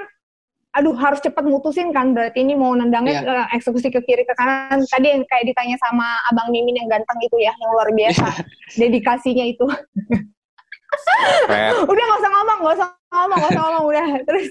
[0.78, 3.26] aduh harus cepat mutusin kan, berarti ini mau nendangnya Iya.
[3.26, 4.86] ke eksekusi ke kiri ke kanan.
[4.86, 8.46] Tadi yang kayak ditanya sama Abang Mimin yang ganteng itu ya, yang luar biasa.
[8.78, 9.66] Dedikasinya itu.
[11.90, 14.08] Udah nggak usah ngomong, nggak usah ngomong, nggak usah ngomong, udah.
[14.28, 14.46] Terus,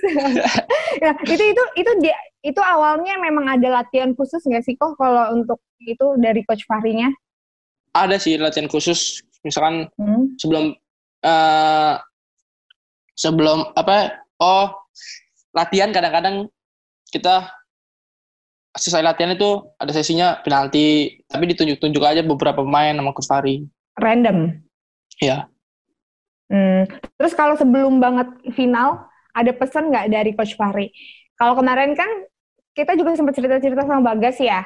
[1.05, 5.33] ya itu itu itu dia itu awalnya memang ada latihan khusus nggak sih kok kalau
[5.35, 7.09] untuk itu dari coach Fahrinya?
[7.95, 9.23] Ada sih latihan khusus.
[9.47, 10.35] Misalkan Hmm.
[10.37, 10.75] sebelum
[11.23, 11.95] eh
[13.15, 14.69] sebelum apa oh
[15.57, 16.53] latihan kadang-kadang
[17.09, 17.49] kita
[18.77, 23.65] selesai latihan itu ada sesinya penalti tapi ditunjuk-tunjuk aja beberapa pemain sama Coach Fahri
[23.97, 24.53] Random.
[25.17, 25.49] ya
[26.47, 26.87] Hmm.
[27.19, 30.95] Terus kalau sebelum banget final, ada pesan nggak dari Coach Fahri?
[31.37, 32.09] Kalau kemarin kan
[32.73, 34.63] kita juga sempat cerita-cerita sama Bagas ya.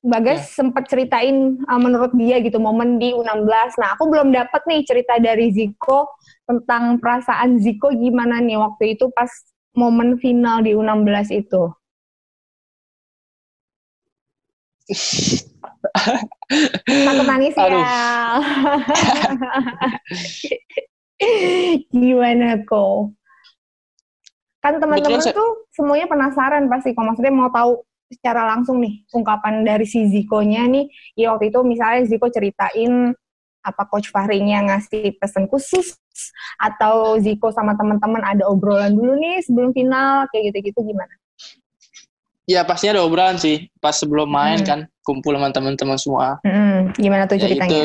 [0.00, 3.76] Bagas sempat ceritain uh, menurut dia gitu momen di U16.
[3.76, 6.08] Nah, aku belum dapat nih cerita dari Ziko
[6.48, 9.28] tentang perasaan Ziko gimana nih waktu itu pas
[9.76, 11.62] momen final di U16 itu.
[17.06, 17.68] Takut nangis ya.
[21.92, 23.12] Gimana kok?
[24.60, 27.04] Kan teman-teman tuh semuanya penasaran pasti kok.
[27.04, 30.90] Maksudnya mau tahu secara langsung nih ungkapan dari si Ziko-nya nih.
[31.14, 33.14] Ya waktu itu misalnya Ziko ceritain
[33.60, 35.94] apa Coach Fahrinya ngasih pesan khusus
[36.58, 41.12] atau Ziko sama teman-teman ada obrolan dulu nih sebelum final kayak gitu-gitu gimana?
[42.48, 44.66] ya pastinya ada obrolan sih pas sebelum main Hmm.
[44.66, 47.70] kan kumpul sama teman-teman semua Hmm, gimana tuh ya ceritanya?
[47.70, 47.78] itu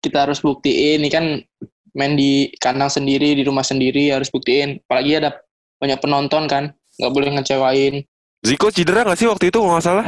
[0.00, 1.44] kita harus buktiin ini kan
[1.92, 5.36] main di kandang sendiri di rumah sendiri harus buktiin apalagi ada
[5.76, 7.94] banyak penonton kan nggak boleh ngecewain
[8.42, 10.06] Ziko cedera gak sih waktu itu kalau nggak salah?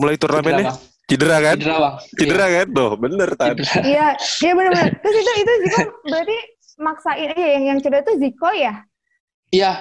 [0.00, 0.66] Mulai cedera turnamennya?
[0.66, 1.56] bang Cedera kan?
[1.58, 2.66] cedera bang Cedera kan?
[2.70, 3.60] Tuh, bener Iya, tadi.
[3.60, 3.82] cedera.
[3.84, 4.06] Iya,
[4.40, 4.88] iya benar-benar.
[5.02, 6.36] Terus itu itu Ziko berarti
[6.78, 8.74] maksain eh yang yang cedera itu Ziko ya?
[9.48, 9.72] iya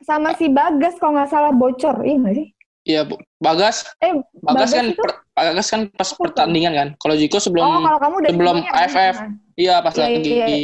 [0.00, 2.48] Sama si Bagas kalau nggak salah bocor, iya nggak sih?
[2.80, 3.20] iya Bu.
[3.36, 7.84] bagas Eh, bagas, kan itu- per- bagas kan pas pertandingan kan kalau Jiko sebelum oh,
[7.84, 8.80] kalau kamu sebelum dulunya kan?
[8.86, 9.16] AFF.
[9.54, 10.60] iya pas Iya, lagi iya, di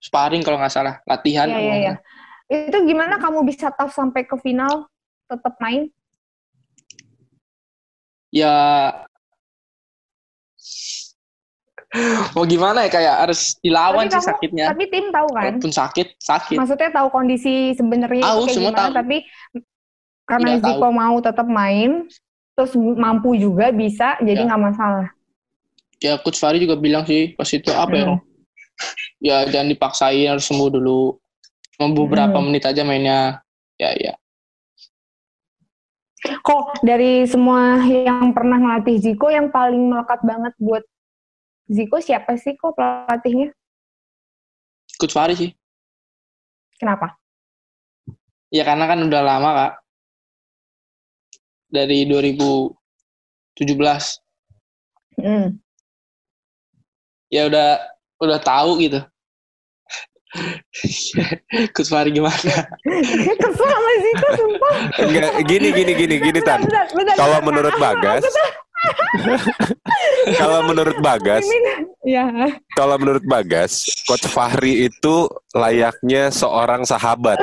[0.00, 1.94] sparring kalau nggak salah latihan Iya, iya, iya.
[2.50, 4.90] Itu gimana kamu bisa tough sampai ke final
[5.30, 5.86] tetap main?
[8.30, 8.54] ya
[12.30, 15.42] mau gimana ya kayak harus dilawan Tapi sih kamu- sakitnya Tapi tim tahu kan?
[15.50, 18.92] walaupun sakit sakit Maksudnya tahu kondisi sebenarnya Tahu, kayak semua gimana, tahu.
[18.94, 19.16] tapi
[20.22, 21.90] karena Tidak Ziko mau tetap main,
[22.54, 24.46] terus mampu juga bisa, jadi Ya.
[24.46, 25.08] nggak masalah.
[25.98, 28.18] ya coach Fahri juga bilang sih pas itu apa ya Hmm.
[29.20, 31.12] ya jangan dipaksain harus sembuh dulu
[31.76, 32.48] cuma beberapa Hmm.
[32.48, 33.44] menit aja mainnya
[33.76, 34.14] ya ya
[36.20, 40.84] Kok dari semua yang pernah ngelatih Ziko yang paling melekat banget buat
[41.66, 43.54] Ziko siapa sih kok pelatihnya?
[45.00, 45.50] coach Fahri sih
[46.76, 47.16] Kenapa?
[48.50, 49.72] ya karena kan udah lama kak
[51.70, 52.74] dari 2017
[55.16, 55.56] Hmm.
[57.28, 57.68] ya udah
[58.18, 59.00] udah tahu gitu
[61.74, 62.38] coach Fahri gimana
[63.34, 64.74] Kesel sama Ziko, sumpah.
[65.02, 66.62] Enggak, gini, gini, gini, gini, Tan.
[67.20, 68.22] Kalau menurut Bagas,
[70.38, 71.44] kalau menurut Bagas.
[72.00, 72.24] Ya.
[72.72, 77.36] kalau menurut Bagas, Coach Fahri itu layaknya seorang sahabat.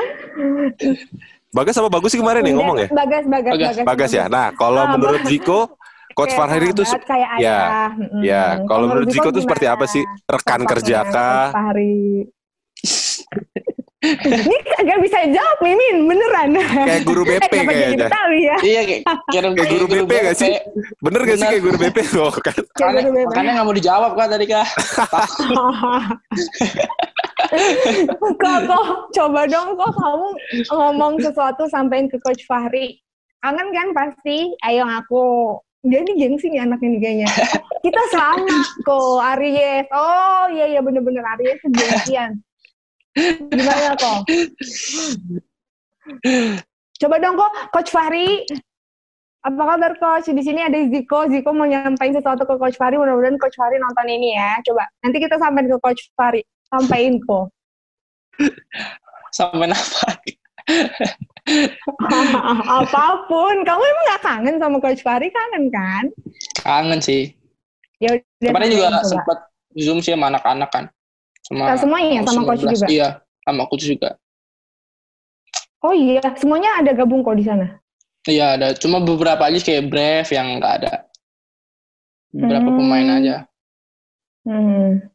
[1.54, 2.88] Bagas sama Bagus sih kemarin nih Enggak, ngomong ya?
[2.90, 3.76] Bagas, Bagas, Bagas.
[3.78, 3.86] Bagas.
[3.86, 4.26] Bagas ya.
[4.26, 5.22] Nah, kalau Ah, menurut.
[5.30, 5.78] Ziko,
[6.18, 7.92] Coach Kayak Fahri itu kayak ya, ayah.
[8.26, 8.46] Ya.
[8.66, 10.02] Kalau menurut Ziko itu seperti apa sih?
[10.26, 11.46] Rekan Sosoknya kerja kah?
[11.46, 11.98] Coach Fahri.
[13.98, 16.54] Ini kagak bisa jawab, Mimin, beneran.
[16.54, 18.08] Kayak guru BP Eh, kayaknya.
[18.08, 18.58] Betawi ya?
[18.62, 20.54] iya kayak kayak Kayak guru BP nggak sih?
[21.02, 21.98] Bener gak sih kayak guru BP?
[22.22, 22.54] Oh, kan?
[22.54, 23.26] Kayak makanya, guru BP.
[23.28, 24.68] makanya nggak mau dijawab kak tadi kak
[28.38, 30.28] kok, kok, coba dong kok kamu
[30.70, 33.00] ngomong sesuatu sampein ke Coach Fahri.
[33.40, 34.52] Kangen kan pasti?
[34.62, 35.58] Ayo ngaku.
[35.82, 37.28] Dia nih gengsi nih anaknya nih kayaknya.
[37.80, 38.50] Kita sama
[38.82, 39.88] kok, Aries.
[39.90, 42.42] Oh iya iya bener-bener Aries gengsian.
[43.18, 44.18] Gimana kok?
[46.98, 48.44] Coba dong kok, Coach Fahri.
[49.42, 50.28] Apa kabar Coach?
[50.28, 51.28] Di sini ada Ziko.
[51.28, 52.96] Ziko mau nyampain sesuatu ke Coach Fahri.
[52.96, 54.58] Mudah-mudahan Coach Fahri nonton ini ya.
[54.62, 56.42] Coba nanti kita sampein ke Coach Fahri.
[56.68, 57.48] Sampaiin kok.
[59.32, 60.10] sampai apa
[62.84, 63.56] Apa pun.
[63.64, 65.30] Kamu emang gak kangen sama Coach Fahri?
[65.30, 66.04] Kangen kan?
[66.58, 67.32] kangen sih
[67.98, 68.52] Ya udah.
[68.52, 69.38] kemarin juga sempat
[69.74, 70.86] zoom sih sama anak-anak kan
[71.48, 72.76] sama Nah, semuanya sama coach 19.
[72.76, 72.88] juga.
[72.88, 73.10] iya
[73.42, 74.10] sama coach juga
[75.80, 77.78] Oh iya, semuanya ada gabung kok di sana.
[78.26, 80.94] Iya ada, cuma beberapa aja kayak Brave yang nggak ada.
[82.34, 82.78] Beberapa Hmm.
[82.82, 83.36] pemain aja.
[84.44, 85.06] Hmm.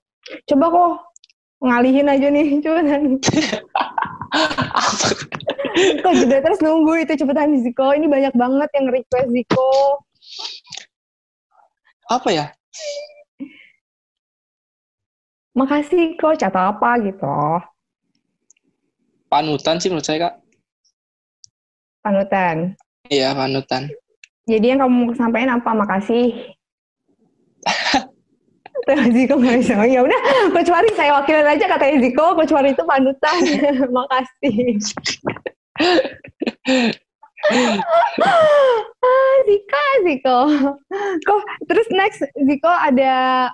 [0.47, 0.91] Coba kok
[1.61, 3.03] ngalihin aja nih, cepetan.
[5.99, 7.91] kok juga terus nunggu itu cepetan Ziko.
[7.93, 9.69] Ini banyak banget yang request Ziko.
[12.07, 12.47] Apa ya?
[15.53, 17.29] Makasih kok, atau apa gitu.
[19.29, 20.35] Panutan sih menurut saya kak.
[22.01, 22.73] Panutan.
[23.13, 23.93] Iya panutan.
[24.49, 25.71] Jadi yang kamu mau sampaikan apa?
[25.77, 26.57] Makasih.
[28.83, 29.79] Tuh, Ziko nggak bisa.
[29.79, 32.35] Oh, ya udah, Coach Fari saya wakilin aja katanya Ziko.
[32.35, 33.41] Coach Fari itu panutan.
[33.97, 34.57] Makasih.
[38.99, 40.39] ah, Ziko, Ziko.
[41.23, 43.47] Kok terus next Ziko ada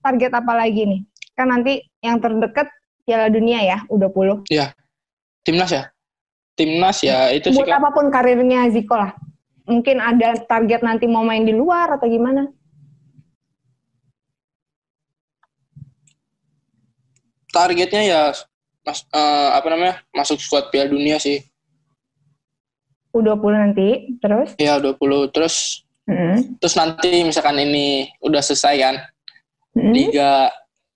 [0.00, 1.00] target apa lagi nih?
[1.32, 2.68] Kan nanti yang terdekat
[3.02, 4.46] Piala Dunia ya, U20.
[5.42, 5.84] Timnas ya?
[6.54, 9.16] Timnas ya itu sih Buat apa pun karirnya Ziko lah.
[9.66, 12.46] Mungkin ada target nanti mau main di luar atau gimana?
[17.52, 18.22] Targetnya ya
[18.82, 21.40] mas, eh, apa namanya masuk squad Piala Dunia sih.
[23.12, 23.88] U20 nanti,
[24.24, 24.56] terus?
[24.56, 26.58] Ya 20 terus Hmm.
[26.58, 28.96] terus nanti misalkan ini udah selesai kan
[29.70, 29.94] Hmm.
[29.94, 30.50] Liga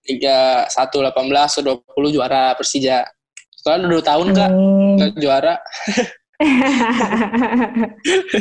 [0.06, 3.06] Liga 1 18 atau 20 juara Persija.
[3.52, 4.94] Soalnya udah dua tahun kak Hmm.
[4.96, 5.54] nggak juara.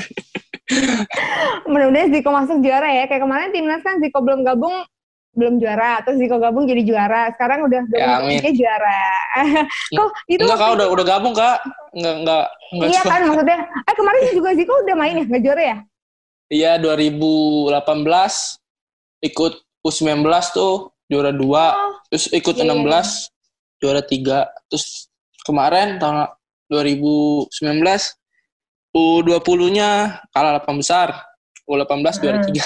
[1.65, 3.03] Mudah-mudahan Ziko masuk juara ya.
[3.05, 4.85] Kayak kemarin timnas kan Ziko belum gabung,
[5.33, 6.01] belum juara.
[6.05, 7.31] Terus Ziko gabung jadi juara.
[7.33, 8.37] Sekarang udah gabung Ya, ke amin.
[8.41, 8.99] Liga juara.
[9.97, 11.57] Kok itu Enggak kak udah udah gabung kak.
[11.95, 13.57] Enggak enggak enggak Iya kan maksudnya.
[13.81, 15.77] Eh kemarin juga Ziko udah main ya, nggak juara ya?
[16.45, 17.73] Iya 2018
[19.25, 20.21] ikut U19
[20.53, 23.29] tuh juara 2, Oh, terus ikut Iya, iya, 16
[23.77, 24.49] juara 3.
[24.67, 25.11] Terus
[25.43, 26.33] kemarin tahun
[26.67, 28.17] 2019
[28.91, 29.89] U20-nya
[30.31, 31.07] kalah 8 besar.
[31.65, 32.47] U18 juara Hmm.
[32.49, 32.65] 3.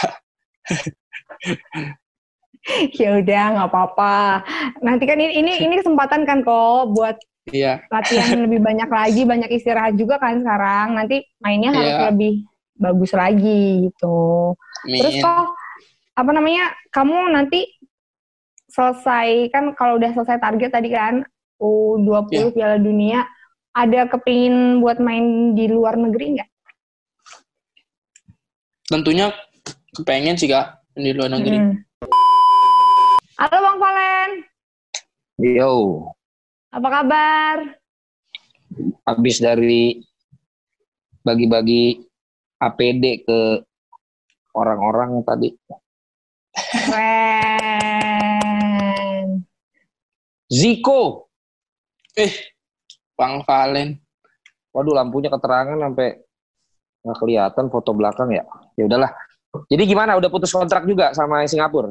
[2.99, 4.43] ya udah nggak apa-apa.
[4.83, 7.17] Nanti kan ini ini ini kesempatan kan kok buat
[7.49, 7.81] Iya.
[7.89, 10.93] latihan lebih banyak lagi, banyak istirahat juga kan sekarang.
[10.93, 12.05] Nanti mainnya harus Iya.
[12.13, 12.33] lebih
[12.77, 14.53] bagus lagi gitu.
[14.85, 15.23] Terus Amin.
[15.23, 15.45] kok
[16.13, 16.65] apa namanya?
[16.91, 17.65] Kamu nanti
[18.69, 21.25] selesai kan kalau udah selesai target tadi kan
[21.59, 22.49] U20 Iya.
[22.55, 23.19] Piala Dunia,
[23.75, 26.49] ada kepingin buat main di luar negeri nggak?
[28.89, 29.29] Tentunya
[29.93, 31.57] kepengen sih kak di luar negeri.
[31.59, 31.75] Hmm.
[33.39, 34.31] Halo Bang Valen,
[35.39, 36.03] Yo,
[36.75, 37.57] apa kabar?
[39.01, 39.97] habis dari
[41.25, 42.03] bagi-bagi
[42.59, 43.39] APD ke
[44.53, 45.49] orang-orang tadi.
[46.53, 48.08] Keren.
[50.49, 51.29] Ziko,
[52.17, 52.33] Eh,
[53.15, 53.95] Bang Valen.
[54.69, 56.19] waduh lampunya keterangan sampai
[57.01, 58.43] nggak kelihatan foto belakang ya.
[58.77, 59.09] Ya udahlah.
[59.65, 60.13] Jadi gimana?
[60.13, 61.89] Udah putus kontrak juga sama Singapura?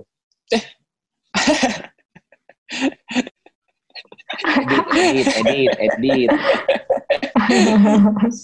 [4.94, 6.30] edit, edit, edit,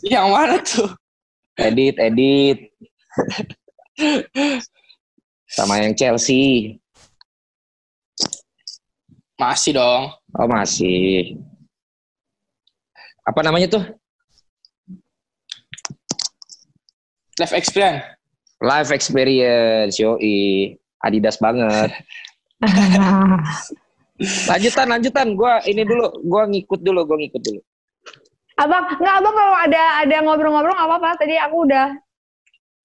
[0.14, 0.90] Yang mana tuh?
[1.61, 2.59] edit, edit.
[5.46, 6.79] Sama yang Chelsea.
[9.34, 10.14] Masih dong.
[10.38, 11.38] Oh masih.
[13.26, 13.84] Apa namanya tuh?
[17.40, 18.04] Life experience.
[18.62, 20.78] Live experience, yoi.
[21.02, 21.90] Adidas banget.
[24.48, 25.34] Lanjutan, lanjutan.
[25.34, 27.60] Gua ini dulu, gua ngikut dulu, gua ngikut dulu.
[28.54, 31.10] abang, nggak abang kalau ada ada ngobrol-ngobrol nggak apa-apa.
[31.18, 31.86] Tadi aku udah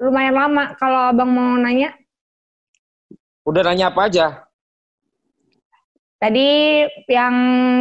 [0.02, 0.74] lumayan lama.
[0.82, 1.94] Kalau abang mau nanya,
[3.50, 4.26] Udah nanya apa aja?
[6.20, 7.36] Tadi yang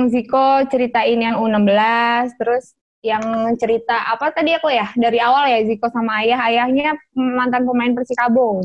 [0.09, 2.73] Ziko ceritain yang U16, terus
[3.03, 3.23] yang
[3.59, 8.63] cerita apa tadi aku ya dari awal ya Ziko sama ayah, ayahnya mantan pemain Persikabo.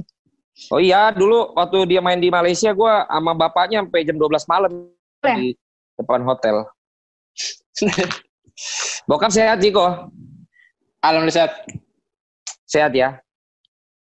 [0.69, 4.71] Oh iya, dulu waktu dia main di Malaysia, gua sama bapaknya sampai jam 12 malam
[5.23, 5.39] Ya?
[5.39, 5.55] di
[5.95, 6.67] depan hotel.
[9.09, 10.11] Bokap sehat, Jiko.
[10.99, 11.51] Alhamdulillah sehat.
[12.67, 13.23] Sehat ya.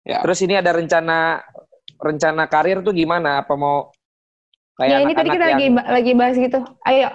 [0.05, 0.23] Ya.
[0.23, 1.41] Terus ini ada rencana
[1.97, 3.43] rencana karir tuh gimana?
[3.43, 3.91] Apa mau
[4.77, 6.59] ya kayak ini tadi kita yang lagi lagi bahas gitu.
[6.85, 7.09] Ayo,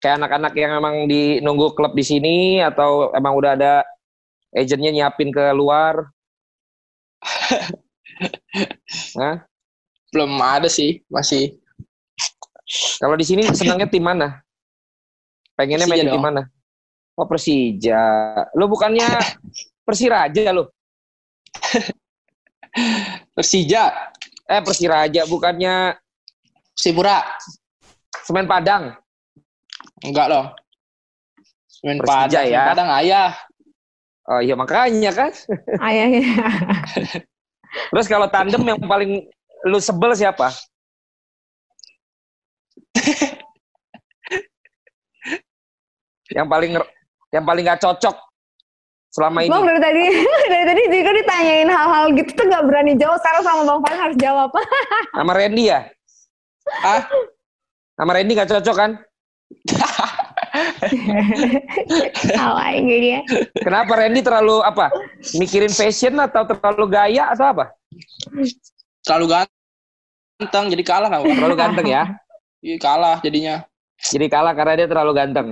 [0.00, 3.74] kayak anak-anak yang emang di nunggu klub di sini atau emang udah ada
[4.50, 6.10] agentnya nyiapin ke luar?
[9.20, 9.46] Hah?
[10.10, 11.54] Belum ada sih, masih.
[12.98, 14.42] Kalau di sini senangnya tim mana?
[15.54, 16.42] Pengennya main tim mana?
[17.14, 18.02] Oh Persija.
[18.56, 19.06] Lu bukannya
[19.86, 20.66] Persiraja lu?
[23.34, 23.90] Persija,
[24.46, 25.98] Eh Persiraja bukannya
[26.80, 27.20] Sipura.
[28.24, 28.96] Semen Padang.
[30.00, 30.48] Enggak dong.
[31.84, 32.64] Main Persija Padang, ya.
[32.72, 33.36] Padang ayah.
[34.28, 35.28] Oh iya makanya kan.
[35.86, 36.24] Ayahnya.
[37.92, 39.28] Terus kalau tandem yang paling
[39.68, 40.48] lu sebel siapa?
[46.36, 46.80] yang paling
[47.30, 48.16] yang paling gak cocok
[49.12, 49.52] selama ini.
[49.52, 50.04] Bang dari tadi
[50.48, 53.20] dari tadi Ziko ditanyain hal-hal gitu tuh nggak berani jawab.
[53.20, 54.48] Sekarang sama Bang Fahri harus jawab.
[55.12, 55.84] Sama Randy ya?
[56.82, 57.02] Ah,
[57.98, 58.90] Sama Randy gak cocok kan?
[62.32, 63.20] Tawa ini dia.
[63.60, 64.88] Kenapa Randy terlalu apa?
[65.36, 67.74] Mikirin fashion atau terlalu gaya atau apa?
[69.00, 71.20] terlalu ganteng jadi kalah lah.
[71.24, 72.02] Terlalu ganteng ya.
[72.60, 73.64] Iya kalah jadinya.
[74.00, 75.46] Jadi kalah karena dia terlalu ganteng.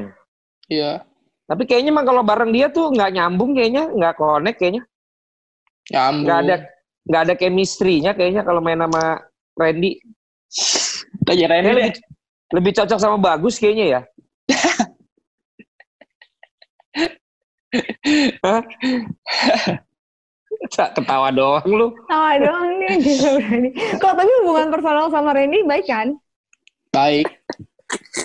[0.68, 1.04] Iya.
[1.48, 4.82] Tapi kayaknya emang kalau bareng dia tuh nggak nyambung kayaknya, nggak connect kayaknya.
[5.92, 6.24] Nyambung.
[6.28, 6.56] Nggak ada
[7.08, 9.24] nggak ada chemistry-nya kayaknya kalau main sama
[9.56, 9.96] Randy.
[11.28, 11.72] Kayaknya deh.
[11.76, 11.92] lebih,
[12.56, 14.00] lebih cocok sama Bagus kayaknya ya.
[18.44, 18.62] Hah?
[20.72, 21.92] Ketawa doang lu.
[22.08, 22.96] Tawa doang nih
[23.36, 23.70] berani.
[24.00, 26.16] Kalau tapi hubungan personal sama Randy baik kan?
[26.88, 27.28] Baik.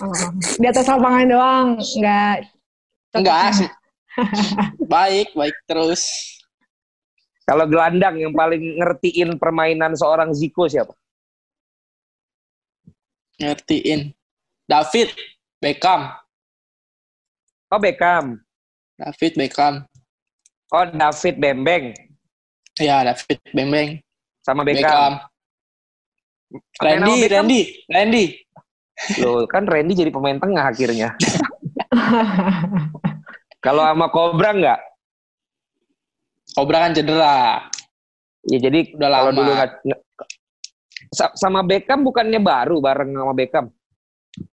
[0.03, 0.11] Oh,
[0.59, 2.51] di atas lapangan doang, nggak
[3.15, 3.51] Enggak.
[3.55, 3.69] sih.
[4.93, 6.03] baik, baik terus.
[7.43, 10.95] Kalau gelandang yang paling ngertiin permainan seorang Ziko siapa?
[13.37, 14.13] Ngertiin.
[14.63, 15.09] David
[15.57, 16.13] Beckham.
[17.69, 18.37] Oh Beckham.
[18.95, 19.73] David Beckham.
[20.69, 21.85] Oh David Bembeng
[22.75, 23.89] Ya, David Bembeng.
[24.41, 24.81] sama Beckham.
[24.81, 25.13] Beckham.
[26.81, 27.33] Randy, Beckham?
[27.33, 28.25] Randy, Randy.
[29.17, 31.17] Loh, kan Randy jadi pemain tengah akhirnya.
[33.65, 34.79] Kalau sama Cobra nggak?
[36.53, 37.65] Cobra kan cedera.
[38.43, 39.37] Ya jadi Udah kalau lama.
[39.39, 39.51] dulu
[41.13, 43.69] sama Beckham bukannya baru bareng sama Beckham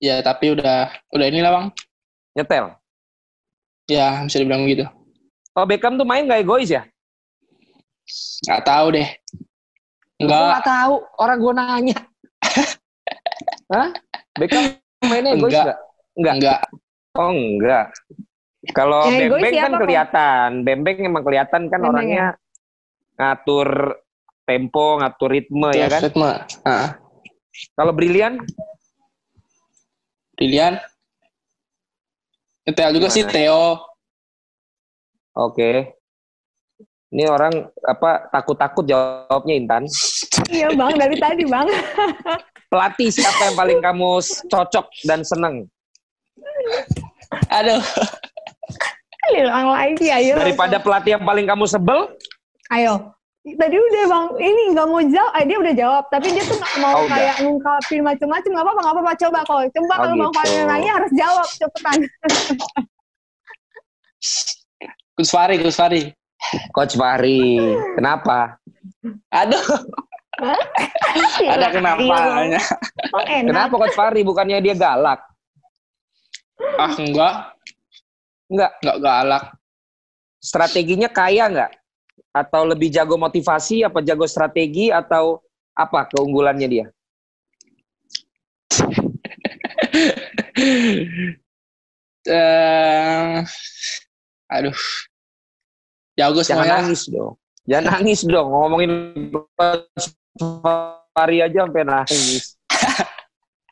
[0.00, 1.66] Ya, tapi udah udah inilah, Bang.
[2.32, 2.72] nyetel.
[3.88, 4.88] Ya, bisa dibilang gitu.
[5.56, 6.84] Oh Beckham tuh main nggak egois ya?
[8.48, 9.08] Nggak tahu deh.
[10.16, 10.94] Gue Enggak, nggak tahu.
[11.20, 11.96] Orang gue nanya.
[13.72, 13.88] Hah?
[14.36, 15.64] Beckham mainnya egois Enggak.
[15.64, 15.78] nggak?
[16.16, 16.34] Enggak.
[16.36, 16.60] enggak.
[17.16, 17.86] Oh enggak.
[18.74, 20.48] Kalau Bembeng kan kelihatan.
[20.64, 22.26] Bembeng emang kelihatan kan Bembeng orangnya
[23.16, 23.96] ngatur
[24.46, 26.00] tempo, ngatur ritme ya kan.
[26.06, 26.32] Ritme.
[26.62, 26.96] Ah,
[27.74, 28.38] Kalau Brilian
[30.36, 30.76] Brilian.
[32.68, 33.24] Nyetel juga sih?
[33.24, 33.80] Theo.
[35.32, 35.96] Oke.
[37.14, 39.82] Ini orang apa takut-takut jawabnya Intan.
[40.52, 41.64] iya bang dari tadi bang.
[42.72, 44.10] Pelatih siapa yang paling kamu
[44.50, 45.64] cocok dan seneng?
[47.48, 47.80] Aduh.
[49.30, 50.34] Hilang lagi ayo.
[50.36, 52.10] Daripada pelatih yang paling kamu sebel?
[52.74, 53.14] Ayo.
[53.46, 56.74] Tadi udah bang, ini nggak mau jawab, eh, dia udah jawab, tapi dia tuh nggak
[56.82, 60.18] mau Oh, kayak ngungkapin macem-macem, nggak apa-apa, nggak apa-apa, coba kalau coba Oh, kalau bang
[60.18, 60.34] gitu.
[60.34, 61.98] Fadil nanya harus jawab cepetan.
[65.14, 66.02] Gus Fari, Gus Fari.
[66.74, 67.62] Coach Fahri.
[67.94, 68.58] Kenapa?
[69.30, 69.62] Aduh,
[71.54, 72.60] ada kenapanya.
[73.14, 73.46] Oh, enak.
[73.46, 74.26] Kenapa Coach Fahri?
[74.26, 75.22] Bukannya dia galak?
[76.82, 77.34] Ah, enggak.
[78.50, 78.70] Enggak.
[78.82, 79.44] Enggak galak.
[80.42, 81.85] Strateginya kaya nggak?
[82.36, 83.80] Atau lebih jago motivasi?
[83.80, 84.92] Apa jago strategi?
[84.92, 85.40] Atau
[85.72, 86.86] apa keunggulannya dia?
[92.26, 93.38] Eh,
[94.50, 94.74] aduh.
[96.18, 96.82] Jago Jangan semuanya.
[96.82, 97.32] nangis dong.
[97.70, 98.48] Jangan nangis dong.
[98.50, 98.90] Ngomongin
[101.14, 102.58] Fahri aja sampai nangis.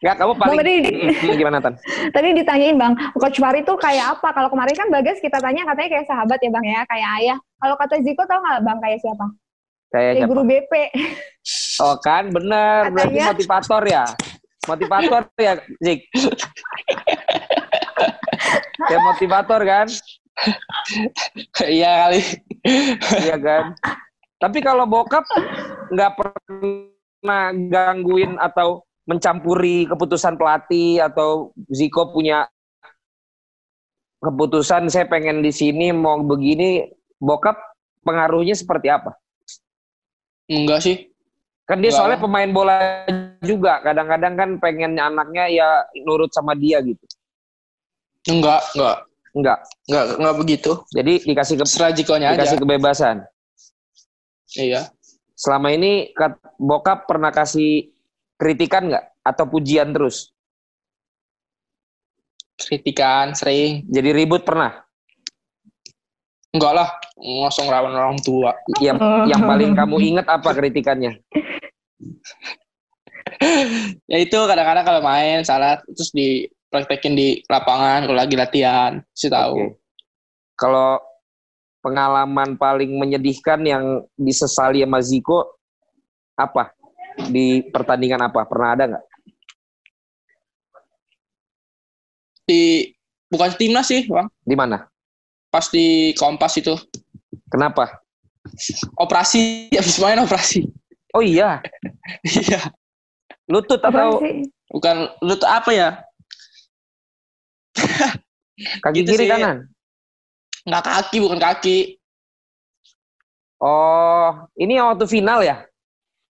[0.05, 0.53] Ya, kamu paling...
[0.53, 0.75] Bang, tadi,
[1.17, 1.75] Hmm, gimana, Tan?
[2.17, 4.37] tadi ditanyain bang, Coach Fari tuh kayak apa?
[4.37, 7.39] Kalau kemarin kan Bagas kita tanya katanya kayak sahabat ya bang ya, kayak ayah.
[7.57, 9.27] Kalau kata Ziko tau nggak bang kayak siapa?
[9.89, 10.29] Kayak Kayak siapa?
[10.29, 10.73] guru BP.
[11.81, 12.93] Oh kan, bener.
[12.93, 13.29] Berarti Katanya.
[13.33, 14.05] motivator ya.
[14.65, 16.01] Motivator ya, Zik.
[18.85, 19.87] Kayak motivator kan?
[21.65, 22.21] Iya kali.
[23.25, 23.65] Iya kan?
[24.37, 25.25] Tapi kalau bokap
[25.89, 32.49] nggak pernah gangguin atau mencampuri keputusan pelatih atau Ziko punya
[34.25, 36.89] keputusan saya pengen di sini mau begini,
[37.21, 37.57] bokap
[38.01, 39.13] pengaruhnya seperti apa?
[40.49, 40.97] Enggak sih.
[41.65, 41.97] Kan dia Nggak.
[41.97, 43.05] soalnya pemain bola
[43.41, 45.69] juga, kadang-kadang kan pengen anaknya ya
[46.05, 47.05] nurut sama dia gitu.
[48.29, 48.99] Enggak, enggak.
[49.35, 49.59] Enggak.
[49.89, 50.71] Enggak, enggak begitu.
[50.93, 52.37] Jadi dikasih ke, Serah jikonya aja.
[52.41, 53.17] dikasih kebebasan.
[54.57, 54.89] Iya.
[55.35, 57.94] Selama ini kat- bokap pernah kasih
[58.39, 60.35] kritikan nggak atau pujian terus?
[62.55, 63.83] Kritikan sering.
[63.91, 64.85] Jadi ribut pernah?
[66.55, 66.89] Enggak lah.
[67.19, 68.55] Ngosong rawan orang tua.
[68.79, 71.19] Yang yang paling kamu ingat apa kritikannya?
[74.09, 79.03] Ya itu kadang-kadang kalau main salah terus di praktekin di lapangan kalau lagi latihan.
[79.13, 79.59] Si tahu.
[79.59, 79.77] Oke.
[80.55, 81.03] Kalau
[81.83, 85.61] pengalaman paling menyedihkan yang disesali sama Ziko
[86.39, 86.73] apa?
[87.31, 88.43] Di pertandingan apa?
[88.47, 89.05] Pernah ada nggak?
[92.45, 92.93] Di
[93.31, 94.29] bukan timnas sih, Bang.
[94.45, 94.85] Di mana?
[95.49, 96.75] Pas di Kompas itu.
[97.49, 98.03] Kenapa?
[99.01, 100.69] Operasi, habis main operasi.
[101.15, 101.63] Oh iya,
[102.27, 102.75] Iya.
[103.47, 104.51] lutut atau sih?
[104.75, 105.89] Bukan lu tuh apa ya?
[108.85, 109.31] kaki Gitu kiri sih.
[109.31, 109.57] kanan?
[110.67, 111.79] Nggak kaki, bukan kaki.
[113.63, 115.63] Oh, ini yang waktu final ya?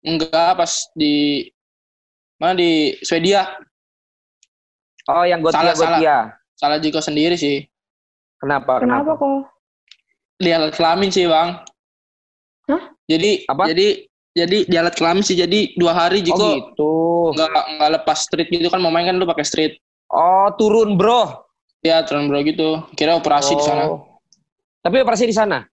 [0.05, 1.49] Enggak, pas di
[2.37, 3.49] mana di Swedia.
[5.09, 6.17] Oh, yang Salah, Gotia Gotia.
[6.55, 7.65] Salah Jiko sendiri sih.
[8.37, 8.77] Kenapa?
[8.81, 9.49] Kenapa kok?
[10.37, 11.65] Di alat kelamin sih, Bang.
[12.69, 12.83] Hah?
[13.09, 13.69] Jadi Apa?
[13.69, 16.91] jadi jadi di alat kelamin sih jadi dua hari Oh Jiko gitu.
[17.37, 19.73] nggak nggak lepas street gitu kan mau main kan lu pakai street.
[20.11, 21.45] Oh, turun bro.
[21.81, 22.81] Ya, turun bro gitu.
[22.93, 23.89] Kira operasi di sana.
[23.89, 24.21] Oh.
[24.85, 25.65] Tapi operasi di sana?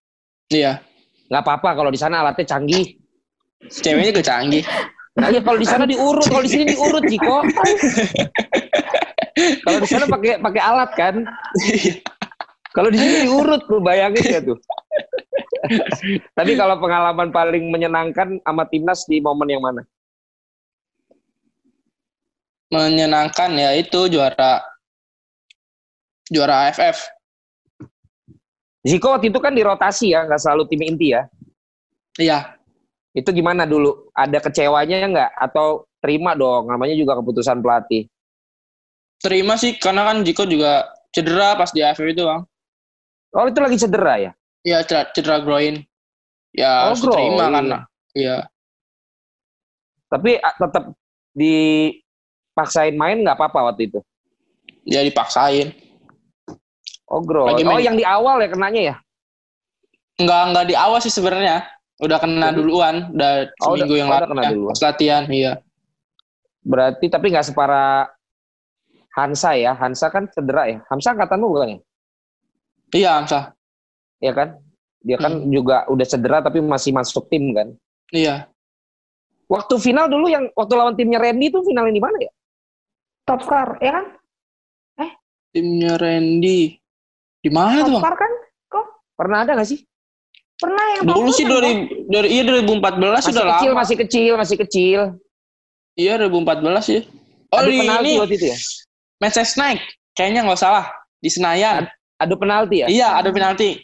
[0.49, 0.81] Iya.
[1.29, 3.02] Nggak apa-apa kalau di sana alatnya canggih.
[3.71, 4.65] Ceweknya gak canggih.
[5.13, 7.45] Nah, iya kalau di sana diurut, kalau di sini diurut, Jiko.
[9.69, 11.15] kalau di sana pakai pakai alat kan.
[12.73, 14.57] Kalau di sini diurut, lu bayangin ya tuh.
[16.33, 19.85] Tapi kalau pengalaman paling menyenangkan sama timnas di momen yang mana?
[22.73, 24.65] Menyenangkan ya itu juara
[26.33, 27.05] juara AFF.
[28.83, 31.29] Ziko waktu itu kan dirotasi ya, nggak selalu tim inti ya.
[32.17, 32.62] Iya.
[33.13, 34.09] Itu gimana dulu?
[34.17, 35.31] Ada kecewanya nggak?
[35.37, 38.09] Atau terima dong, namanya juga keputusan pelatih.
[39.21, 42.43] Terima sih karena kan Jiko juga cedera pas di AFF itu, Bang.
[43.33, 44.33] Oh itu lagi cedera ya?
[44.65, 45.85] Iya, cedera, cedera groin.
[46.53, 47.55] Ya, Oh, harus terima groin.
[47.57, 47.79] karena
[48.13, 48.37] iya.
[50.13, 50.85] Tapi tetap
[51.33, 54.01] dipaksain main nggak apa-apa waktu itu?
[54.85, 55.73] Ya dipaksain.
[57.09, 57.57] Oh groin.
[57.65, 58.97] Oh yang di awal ya kenanya ya?
[60.21, 61.65] Enggak enggak di awal sih sebenarnya.
[62.01, 64.73] Udah kena duluan, udah Oh, seminggu udah- yang oh, udah lalu kena ya, duluan.
[64.73, 65.53] pas latihan, iya.
[66.63, 68.09] Berarti tapi nggak separah
[69.13, 69.77] Hansa ya?
[69.77, 70.79] Hansa kan cedera ya?
[70.89, 71.79] Hansa angkatanmu bukan ya?
[72.93, 73.41] Iya, Amsa.
[74.19, 74.49] Iya kan?
[75.03, 75.51] Dia kan Hmm.
[75.51, 77.69] juga udah cedera tapi masih masuk tim kan?
[78.09, 78.47] Iya.
[79.51, 82.33] Waktu final dulu yang waktu lawan timnya Randy itu finalnya di mana ya?
[83.23, 84.07] Top score, ya kan?
[85.53, 86.81] Timnya Randy.
[87.39, 88.03] Di mana Top tuh, Bang?
[88.03, 88.33] score kan?
[89.13, 89.85] Pernah ada nggak sih?
[90.63, 91.71] Pernah yang Dulu sih kan, dari
[92.07, 93.81] dari iya 2014 Masih sudah kecil, lama.
[93.83, 95.01] masih kecil, masih kecil.
[95.99, 97.01] Iya 2014 ya.
[97.53, 98.59] Oh Adu di penalti ini waktu itu ya?
[99.19, 99.81] Manchester Night.
[100.15, 100.87] Kayaknya nggak salah
[101.19, 101.83] di Senayan.
[102.23, 102.87] Adu penalti ya?
[102.87, 103.83] Iya ada penalti.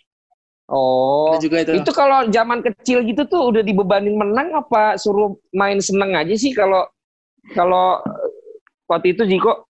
[0.68, 1.34] Oh.
[1.34, 1.72] Ada juga itu.
[1.82, 6.52] Itu kalau zaman kecil gitu tuh udah dibebanin menang apa suruh main seneng aja sih
[6.54, 6.84] kalau
[7.56, 8.30] kalau eh,
[8.86, 9.64] waktu itu Jiko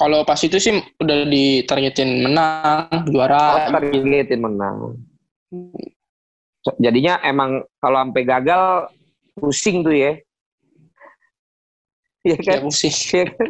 [0.00, 3.68] Kalau pas itu sih udah ditargetin menang, oh, juara.
[3.68, 4.96] targetin menang.
[6.76, 8.62] Jadinya emang kalau sampai gagal
[9.34, 10.12] pusing tuh ya.
[12.20, 12.54] Iya kan?
[12.54, 12.92] Ya pusing.
[13.16, 13.48] Iya kan?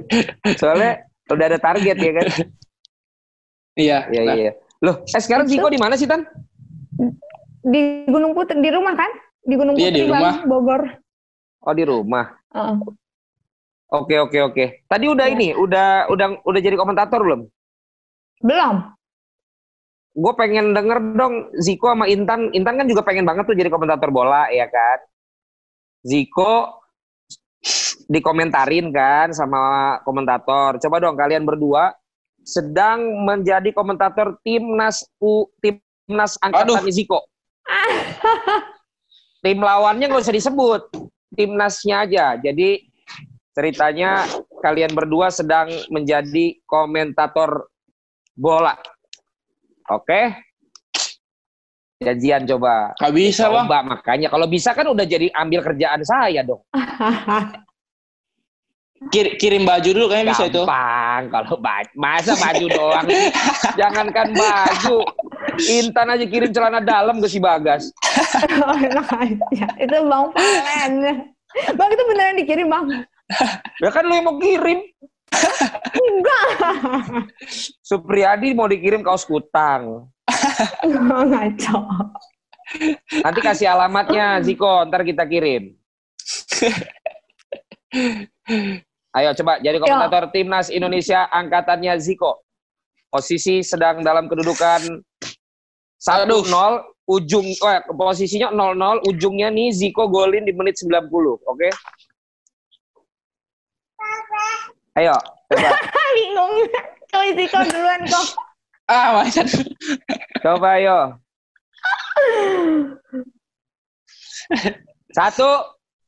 [0.57, 0.93] Soalnya
[1.31, 2.27] udah ada target ya kan?
[3.75, 3.99] Iya.
[4.11, 4.53] Iya nah, iya.
[4.81, 6.25] Loh, eh sekarang Jiko di mana sih Tan?
[7.61, 9.11] Di Gunung Putri, di rumah kan?
[9.45, 10.35] Di Gunung Iya, Putri, di Bang, rumah.
[10.49, 10.83] Bogor.
[11.61, 12.27] Oh di rumah.
[12.57, 12.77] Heeh.
[13.91, 14.65] Oke oke oke.
[14.87, 15.35] Tadi udah Iya.
[15.37, 17.43] ini, udah udah udah jadi komentator belum?
[18.41, 18.77] Belum.
[20.11, 22.51] Gue pengen denger dong Ziko sama Intan.
[22.51, 24.99] Intan kan juga pengen banget tuh jadi komentator bola ya kan.
[26.03, 26.83] Ziko
[28.11, 30.81] dikomentarin kan sama komentator.
[30.83, 31.95] Coba dong kalian berdua
[32.43, 37.23] sedang menjadi komentator timnas U timnas angkatan Ziko.
[39.41, 40.83] Tim lawannya nggak usah disebut,
[41.33, 42.37] timnasnya aja.
[42.37, 42.85] Jadi
[43.57, 44.29] ceritanya
[44.61, 47.73] kalian berdua sedang menjadi komentator
[48.37, 48.77] bola.
[49.91, 50.21] Oke?
[52.01, 52.97] Janjian coba.
[52.97, 53.67] Gak bisa bang.
[53.69, 56.63] Coba makanya kalau bisa kan udah jadi ambil kerjaan saya dong.
[59.09, 60.61] Kir- kirim baju dulu kayaknya bisa itu.
[60.61, 61.93] Gampang kalau baju.
[61.97, 63.07] Masa baju doang?
[63.81, 64.99] Jangankan baju.
[65.57, 67.89] Intan aja kirim celana dalam ke si Bagas.
[68.61, 69.67] Oh, enak aja.
[69.81, 70.93] Itu Bang Palen.
[71.75, 72.85] Bang, itu beneran dikirim, Bang?
[73.81, 74.85] Ya kan lu yang mau kirim.
[76.01, 76.47] Enggak.
[77.81, 80.11] Supriyadi mau dikirim kaos kutang.
[80.87, 81.81] Ngaco.
[83.27, 85.75] Nanti kasih alamatnya Ziko, ntar kita kirim.
[89.11, 92.47] Ayo coba jadi komentator timnas Indonesia angkatannya Ziko.
[93.11, 95.03] Posisi sedang dalam kedudukan
[95.99, 96.31] 1-0,
[97.11, 101.11] ujung eh, posisinya 0-0, ujungnya nih Ziko golin di menit 90,
[101.43, 101.69] oke?
[104.99, 105.15] Ayo,
[105.47, 105.71] coba.
[106.17, 106.55] Bingung.
[107.11, 108.27] Kau Ziko duluan kok.
[108.91, 109.47] Ah, Maitan.
[110.43, 111.15] Coba ayo.
[115.15, 115.47] Satu,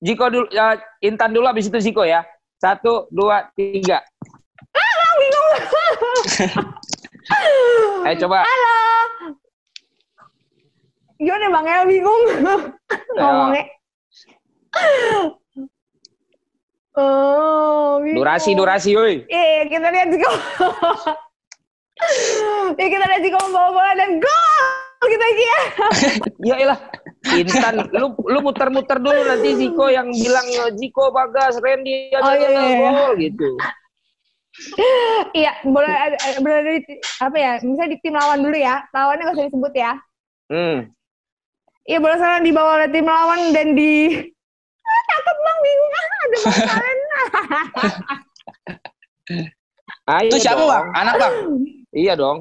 [0.03, 2.27] Jiko dulu, ya, Intan dulu habis itu Ziko ya.
[2.59, 4.03] Satu, dua, tiga.
[5.15, 5.49] Bingung.
[8.03, 8.43] Ayo coba.
[8.43, 8.75] Halo.
[11.23, 12.23] Gimana Bang El bingung
[13.15, 13.63] ngomongnya.
[16.93, 18.21] Oh, bingung.
[18.21, 19.25] Durasi, durasi, woi.
[19.25, 20.31] Iya, kita lihat Ziko.
[22.77, 24.65] Iya, kita lihat Ziko membawa bola dan gol
[25.03, 25.61] kita aja ya.
[26.53, 26.79] Ya elah.
[27.33, 32.49] Intan, lu lu muter-muter dulu nanti Ziko yang bilang Ziko Bagas, Randy ada Oh, iya,
[32.51, 32.91] iya, iya.
[32.93, 33.49] gol gitu.
[35.33, 36.83] Iya, boleh ada- berada di
[37.19, 37.53] apa ya?
[37.65, 38.85] Misalnya di tim lawan dulu ya.
[38.93, 39.93] Lawannya nggak usah disebut ya.
[40.53, 40.79] Hmm.
[41.83, 43.93] Iya, bola sana dibawa oleh tim lawan dan di
[45.13, 46.99] Ah, takut bang bingung ah ada bang
[50.19, 50.69] Ayo Itu siapa, dong.
[50.69, 50.87] Bang?
[50.97, 51.35] Anak, Bang?
[52.03, 52.39] Iya dong.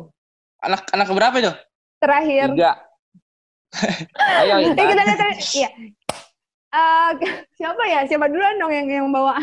[0.61, 1.51] Anak anak keberapa itu?
[1.99, 2.71] terakhir Tiga.
[4.41, 4.87] Ayo Eh Intan.
[4.87, 5.19] kita lihat
[5.51, 5.69] iya
[6.71, 7.09] Eh,
[7.59, 9.35] siapa ya siapa duluan dong yang yang bawa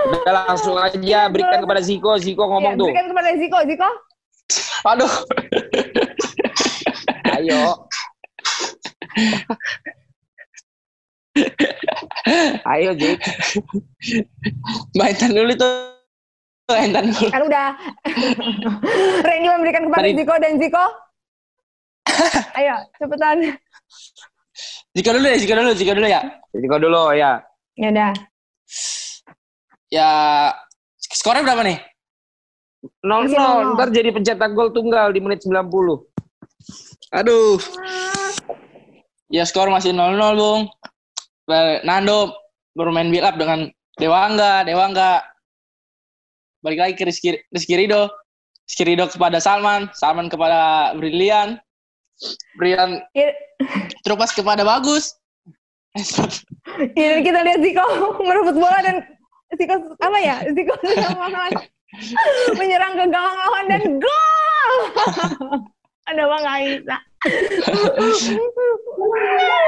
[0.00, 2.14] Udah langsung aja berikan kepada Ziko.
[2.16, 2.86] Ziko ngomong Iya, tuh.
[2.86, 3.88] berikan kepada Ziko Ziko
[4.86, 5.12] Aduh.
[7.34, 7.60] Ayo.
[12.72, 13.18] Ayo Zik.
[14.94, 15.66] Maitan dulu itu.
[16.68, 17.28] Maitan dulu.
[17.32, 17.66] kan udah
[19.26, 20.84] Randy memberikan kepada Tadi- Ziko dan Ziko
[22.58, 23.36] ayo cepetan
[24.92, 26.20] Jika dulu ya, jika dulu, jika dulu ya.
[26.50, 27.40] Ziko dulu ya.
[27.72, 28.12] ya udah
[29.88, 30.08] Ya,
[31.00, 31.78] skornya berapa nih?
[33.00, 33.48] Nol Masih nol.
[33.48, 33.68] nol.
[33.72, 35.64] Ntar jadi pencetak gol tunggal di menit 90.
[37.16, 37.56] Aduh.
[39.28, 40.68] Ya skor masih 0-0, Bung.
[41.82, 42.36] Nando
[42.76, 45.24] bermain build up dengan Dewangga, Dewangga.
[46.62, 48.12] Balik lagi ke Rizky, Rizky Rido.
[48.68, 51.56] Rizky Rido kepada Salman, Salman kepada Brilian.
[52.58, 53.32] Brilian Iya.
[54.04, 55.16] terupas kepada Bagus.
[56.94, 57.82] Iya, kita lihat Ziko
[58.28, 58.96] merebut bola dan
[59.56, 60.36] Ziko apa ya?
[60.52, 60.74] Ziko
[62.60, 64.72] menyerang ke gawang lawan dan gol.
[66.12, 67.00] Ada bang Aisyah.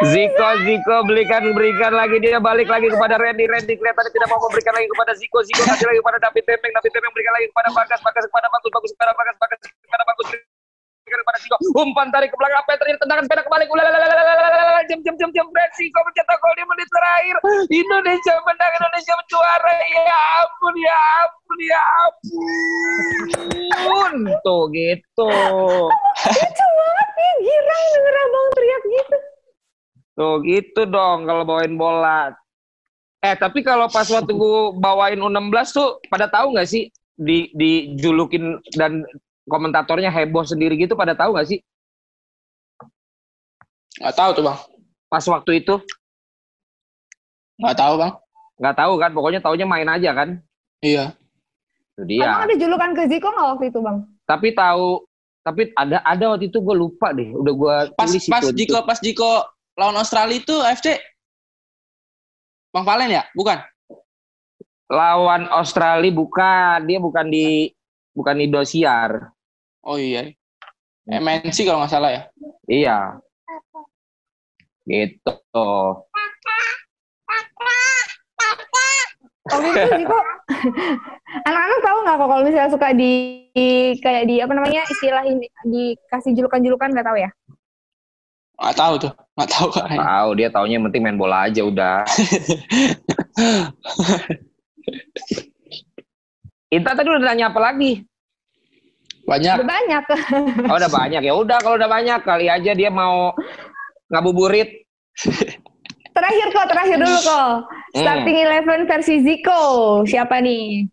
[0.07, 2.22] Ziko, Ziko belikan berikan lagi.
[2.22, 5.86] Dia balik lagi kepada Randy, Randy kelihatannya tidak mau memberikan lagi kepada Ziko, Ziko kasih
[5.90, 9.12] lagi kepada David Tembeng, David Tembeng berikan lagi kepada Bagas, Bagas kepada Bagus, Bagus kepada
[9.18, 10.26] Bagas, Bagas kepada Bagus,
[11.11, 11.57] diberikan kepada Siko.
[11.75, 12.99] Umpan tarik ke belakang apa yang?
[13.03, 13.65] Tendangan pendek kembali.
[14.87, 17.37] Jam jam jam jam Siko mencetak gol di menit terakhir.
[17.71, 19.75] Indonesia menang, Indonesia juara.
[19.91, 24.15] Ya ampun, ya ampun, ya ampun.
[24.47, 25.31] Tuh gitu.
[26.31, 29.17] Lucu banget nih, girang denger abang teriak gitu.
[30.15, 32.31] Tuh gitu dong kalau bawain bola.
[33.21, 36.89] Eh tapi kalau pas waktu gue bawain U16 tuh pada tahu nggak sih
[37.21, 39.05] di dijulukin dan
[39.51, 41.61] komentatornya heboh sendiri gitu pada tahu nggak sih
[43.98, 44.59] Nggak tahu tuh, Bang.
[45.11, 45.74] pas waktu itu
[47.59, 48.12] Nggak tahu, Bang.
[48.57, 50.28] nggak tahu kan pokoknya taunya main aja kan
[50.80, 51.16] Iya.
[51.96, 53.96] itu dia Abang ada julukan ke Ziko nggak waktu itu bang?
[54.24, 54.88] tapi tahu
[55.40, 58.78] tapi ada ada waktu itu gue lupa deh udah gue Pas tulis pas itu Jiko
[58.84, 59.32] pas Jiko
[59.74, 61.01] lawan Australia itu AFC
[62.70, 63.24] Bang Valen ya?
[63.34, 63.59] Bukan.
[64.90, 67.70] lawan Australia bukan dia bukan di
[68.11, 69.32] bukan di Indosiar
[69.81, 70.28] Oh iya.
[71.09, 72.22] MNC kalau nggak salah ya.
[72.70, 72.99] iya
[74.87, 75.33] gitu
[79.51, 80.14] Waktu itu Ziko,
[81.43, 85.51] anak-anak tahu nggak kok kalau misalnya suka di, di- kayak di apa namanya istilah ini
[85.66, 87.31] dikasih julukan-julukan nggak tahu ya?
[88.61, 89.12] Nggak tahu tuh.
[89.35, 89.99] Nggak tahu kayaknya.
[90.07, 92.07] tahu dia taunya yang penting main bola aja udah
[96.70, 98.07] Inta tadi udah nanya apa lagi?
[99.31, 99.57] Banyak.
[99.62, 100.03] Udah banyak.
[100.70, 103.31] Oh udah banyak ya udah kalau udah banyak kali aja dia mau
[104.11, 104.83] ngabuburit.
[106.11, 107.51] Terakhir kok, terakhir dulu kok.
[107.70, 108.03] Hmm.
[108.03, 109.62] Starting eleven versi Ziko,
[110.03, 110.91] siapa nih?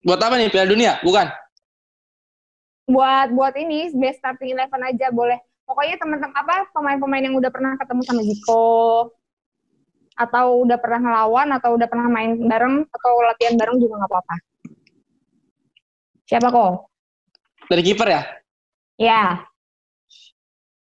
[0.00, 0.96] Buat apa nih Piala Dunia?
[1.04, 1.28] Bukan.
[2.88, 5.36] Buat buat ini best starting eleven aja boleh.
[5.68, 8.64] Pokoknya teman-teman apa pemain-pemain yang udah pernah ketemu sama Ziko
[10.16, 14.36] atau udah pernah ngelawan atau udah pernah main bareng atau latihan bareng juga nggak apa-apa.
[16.26, 16.89] Siapa kok?
[17.70, 18.22] Dari kiper ya?
[18.98, 19.22] Ya,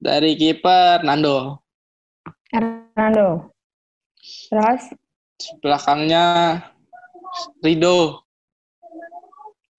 [0.01, 1.61] Dari kiper Nando.
[2.49, 3.53] Hernando.
[4.49, 4.83] Terus
[5.61, 6.57] Belakangnya
[7.61, 8.25] Rido.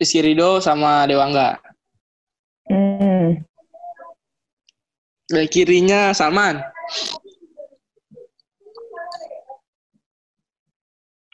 [0.01, 1.61] Rizky Rido sama Dewangga.
[2.71, 3.43] hmm,
[5.29, 6.63] Dari kirinya Salman.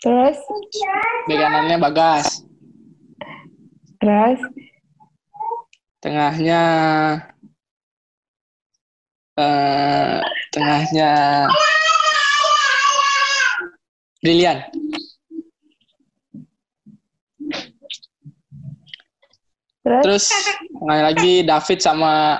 [0.02, 0.38] Terus,
[1.26, 2.42] kanannya Bagas.
[4.02, 4.38] terus,
[6.06, 6.62] Tengahnya
[9.34, 10.22] eh
[10.54, 11.10] tengahnya
[14.22, 14.62] Brilian.
[19.82, 20.02] terus.
[20.02, 20.24] Terus
[20.78, 22.38] tengahnya lagi David sama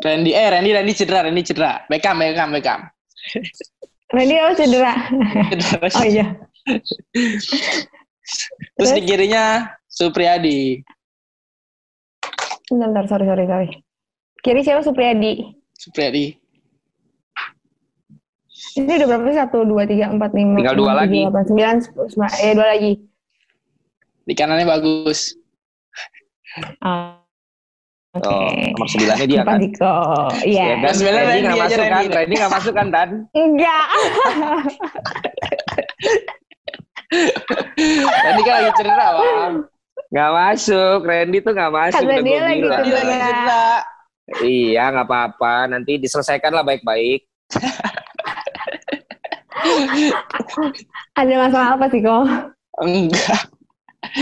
[0.00, 0.32] Randy.
[0.32, 1.84] Eh Randy Randy cedera, Randy cedera.
[1.92, 2.80] Beckham, Beckham, Beckham.
[4.08, 4.92] Randy oh cedera.
[5.52, 5.88] Cedera.
[6.00, 6.26] Oh iya.
[8.80, 9.08] Terus di Terus?
[9.08, 10.80] kirinya Supriyadi.
[12.72, 13.68] Bentar, bentar, sorry, sorry, sorry.
[14.40, 15.44] Kiri siapa Supriyadi?
[15.76, 16.32] Supriyadi.
[18.72, 19.36] Ini udah berapa sih?
[19.36, 21.20] Satu, dua, tiga, empat, lima, Tinggal dua enam, lagi.
[21.20, 22.32] delapan, sembilan, sepuluh, sembilan.
[22.40, 22.92] Eh, dua lagi.
[24.24, 25.36] Di kanannya bagus.
[26.80, 27.20] Ah,
[28.12, 28.28] Oke.
[28.28, 29.56] Oh, nomor sembilannya dia kan.
[29.56, 29.92] Diko.
[30.44, 30.64] Iya.
[30.64, 30.92] Ya kan?
[30.92, 31.90] Sebenarnya Randy nggak masuk kan?
[31.92, 32.12] Randy.
[32.12, 33.08] Randy nggak masuk kan, Tan?
[33.32, 33.86] Enggak.
[38.24, 39.54] Randy kan lagi cedera, Bang.
[40.12, 41.08] Nggak masuk.
[41.08, 42.04] Randy tuh nggak masuk.
[42.04, 43.16] Udah dia lagi lagi Cedera.
[43.16, 43.80] cedera.
[44.44, 45.72] Iya, nggak apa-apa.
[45.72, 47.24] Nanti diselesaikan lah baik-baik.
[51.18, 52.28] Ada masalah apa sih, kok?
[52.84, 53.40] Enggak.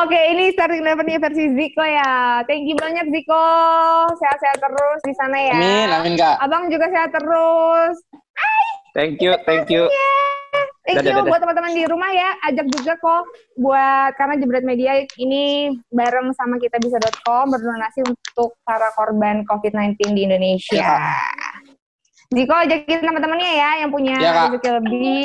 [0.00, 2.40] Oke, ini starting eleven versi Ziko ya.
[2.48, 3.44] Thank you banyak Ziko.
[4.16, 5.54] Sehat-sehat terus di sana ya.
[5.60, 6.40] Amin, amin Kak.
[6.40, 8.00] Abang juga sehat terus.
[8.96, 9.86] Thank you, thank you.
[10.80, 11.28] Thank Dadah, you dadah.
[11.28, 12.30] buat teman-teman di rumah ya.
[12.40, 13.22] Ajak juga kok
[13.54, 15.44] buat karena Jebret Media ini
[15.86, 20.80] bareng sama kitabisa.com berdonasi untuk para korban COVID-19 di Indonesia.
[20.80, 21.20] Ya,
[22.30, 25.24] Ziko ajakin teman-temannya ya yang punya Ya, rezeki lebih.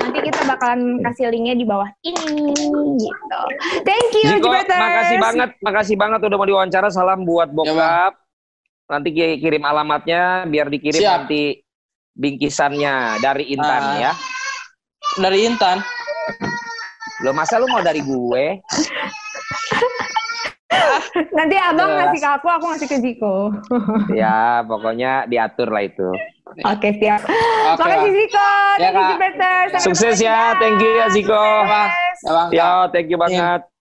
[0.00, 2.56] Nanti kita bakalan kasih linknya di bawah ini
[2.98, 3.40] gitu.
[3.84, 4.80] Thank you Jebreters.
[4.80, 6.88] makasih banget, makasih banget udah mau diwawancara.
[6.88, 8.16] Salam buat bokap.
[8.88, 11.14] Nanti ki- kirim alamatnya biar dikirim Siap.
[11.22, 11.62] nanti
[12.12, 13.96] bingkisannya dari Intan Ah.
[14.00, 14.12] ya.
[15.20, 15.84] Dari Intan.
[17.22, 18.44] Lo masa lu mau dari gue?
[21.36, 23.52] Nanti abang ngasih ke aku, aku ngasih ke Ziko.
[24.20, 26.08] ya, pokoknya diatur lah itu.
[26.64, 27.20] Oke, siap.
[27.24, 28.12] Oke, Makasih.
[28.16, 28.48] Ziko.
[28.80, 31.06] Ya, Thank you Sukses ya, thank you ya.
[31.12, 31.36] Ziko.
[31.36, 31.84] Ya.
[32.22, 32.48] Ya, Bang.
[32.52, 33.71] Ya, thank you banget.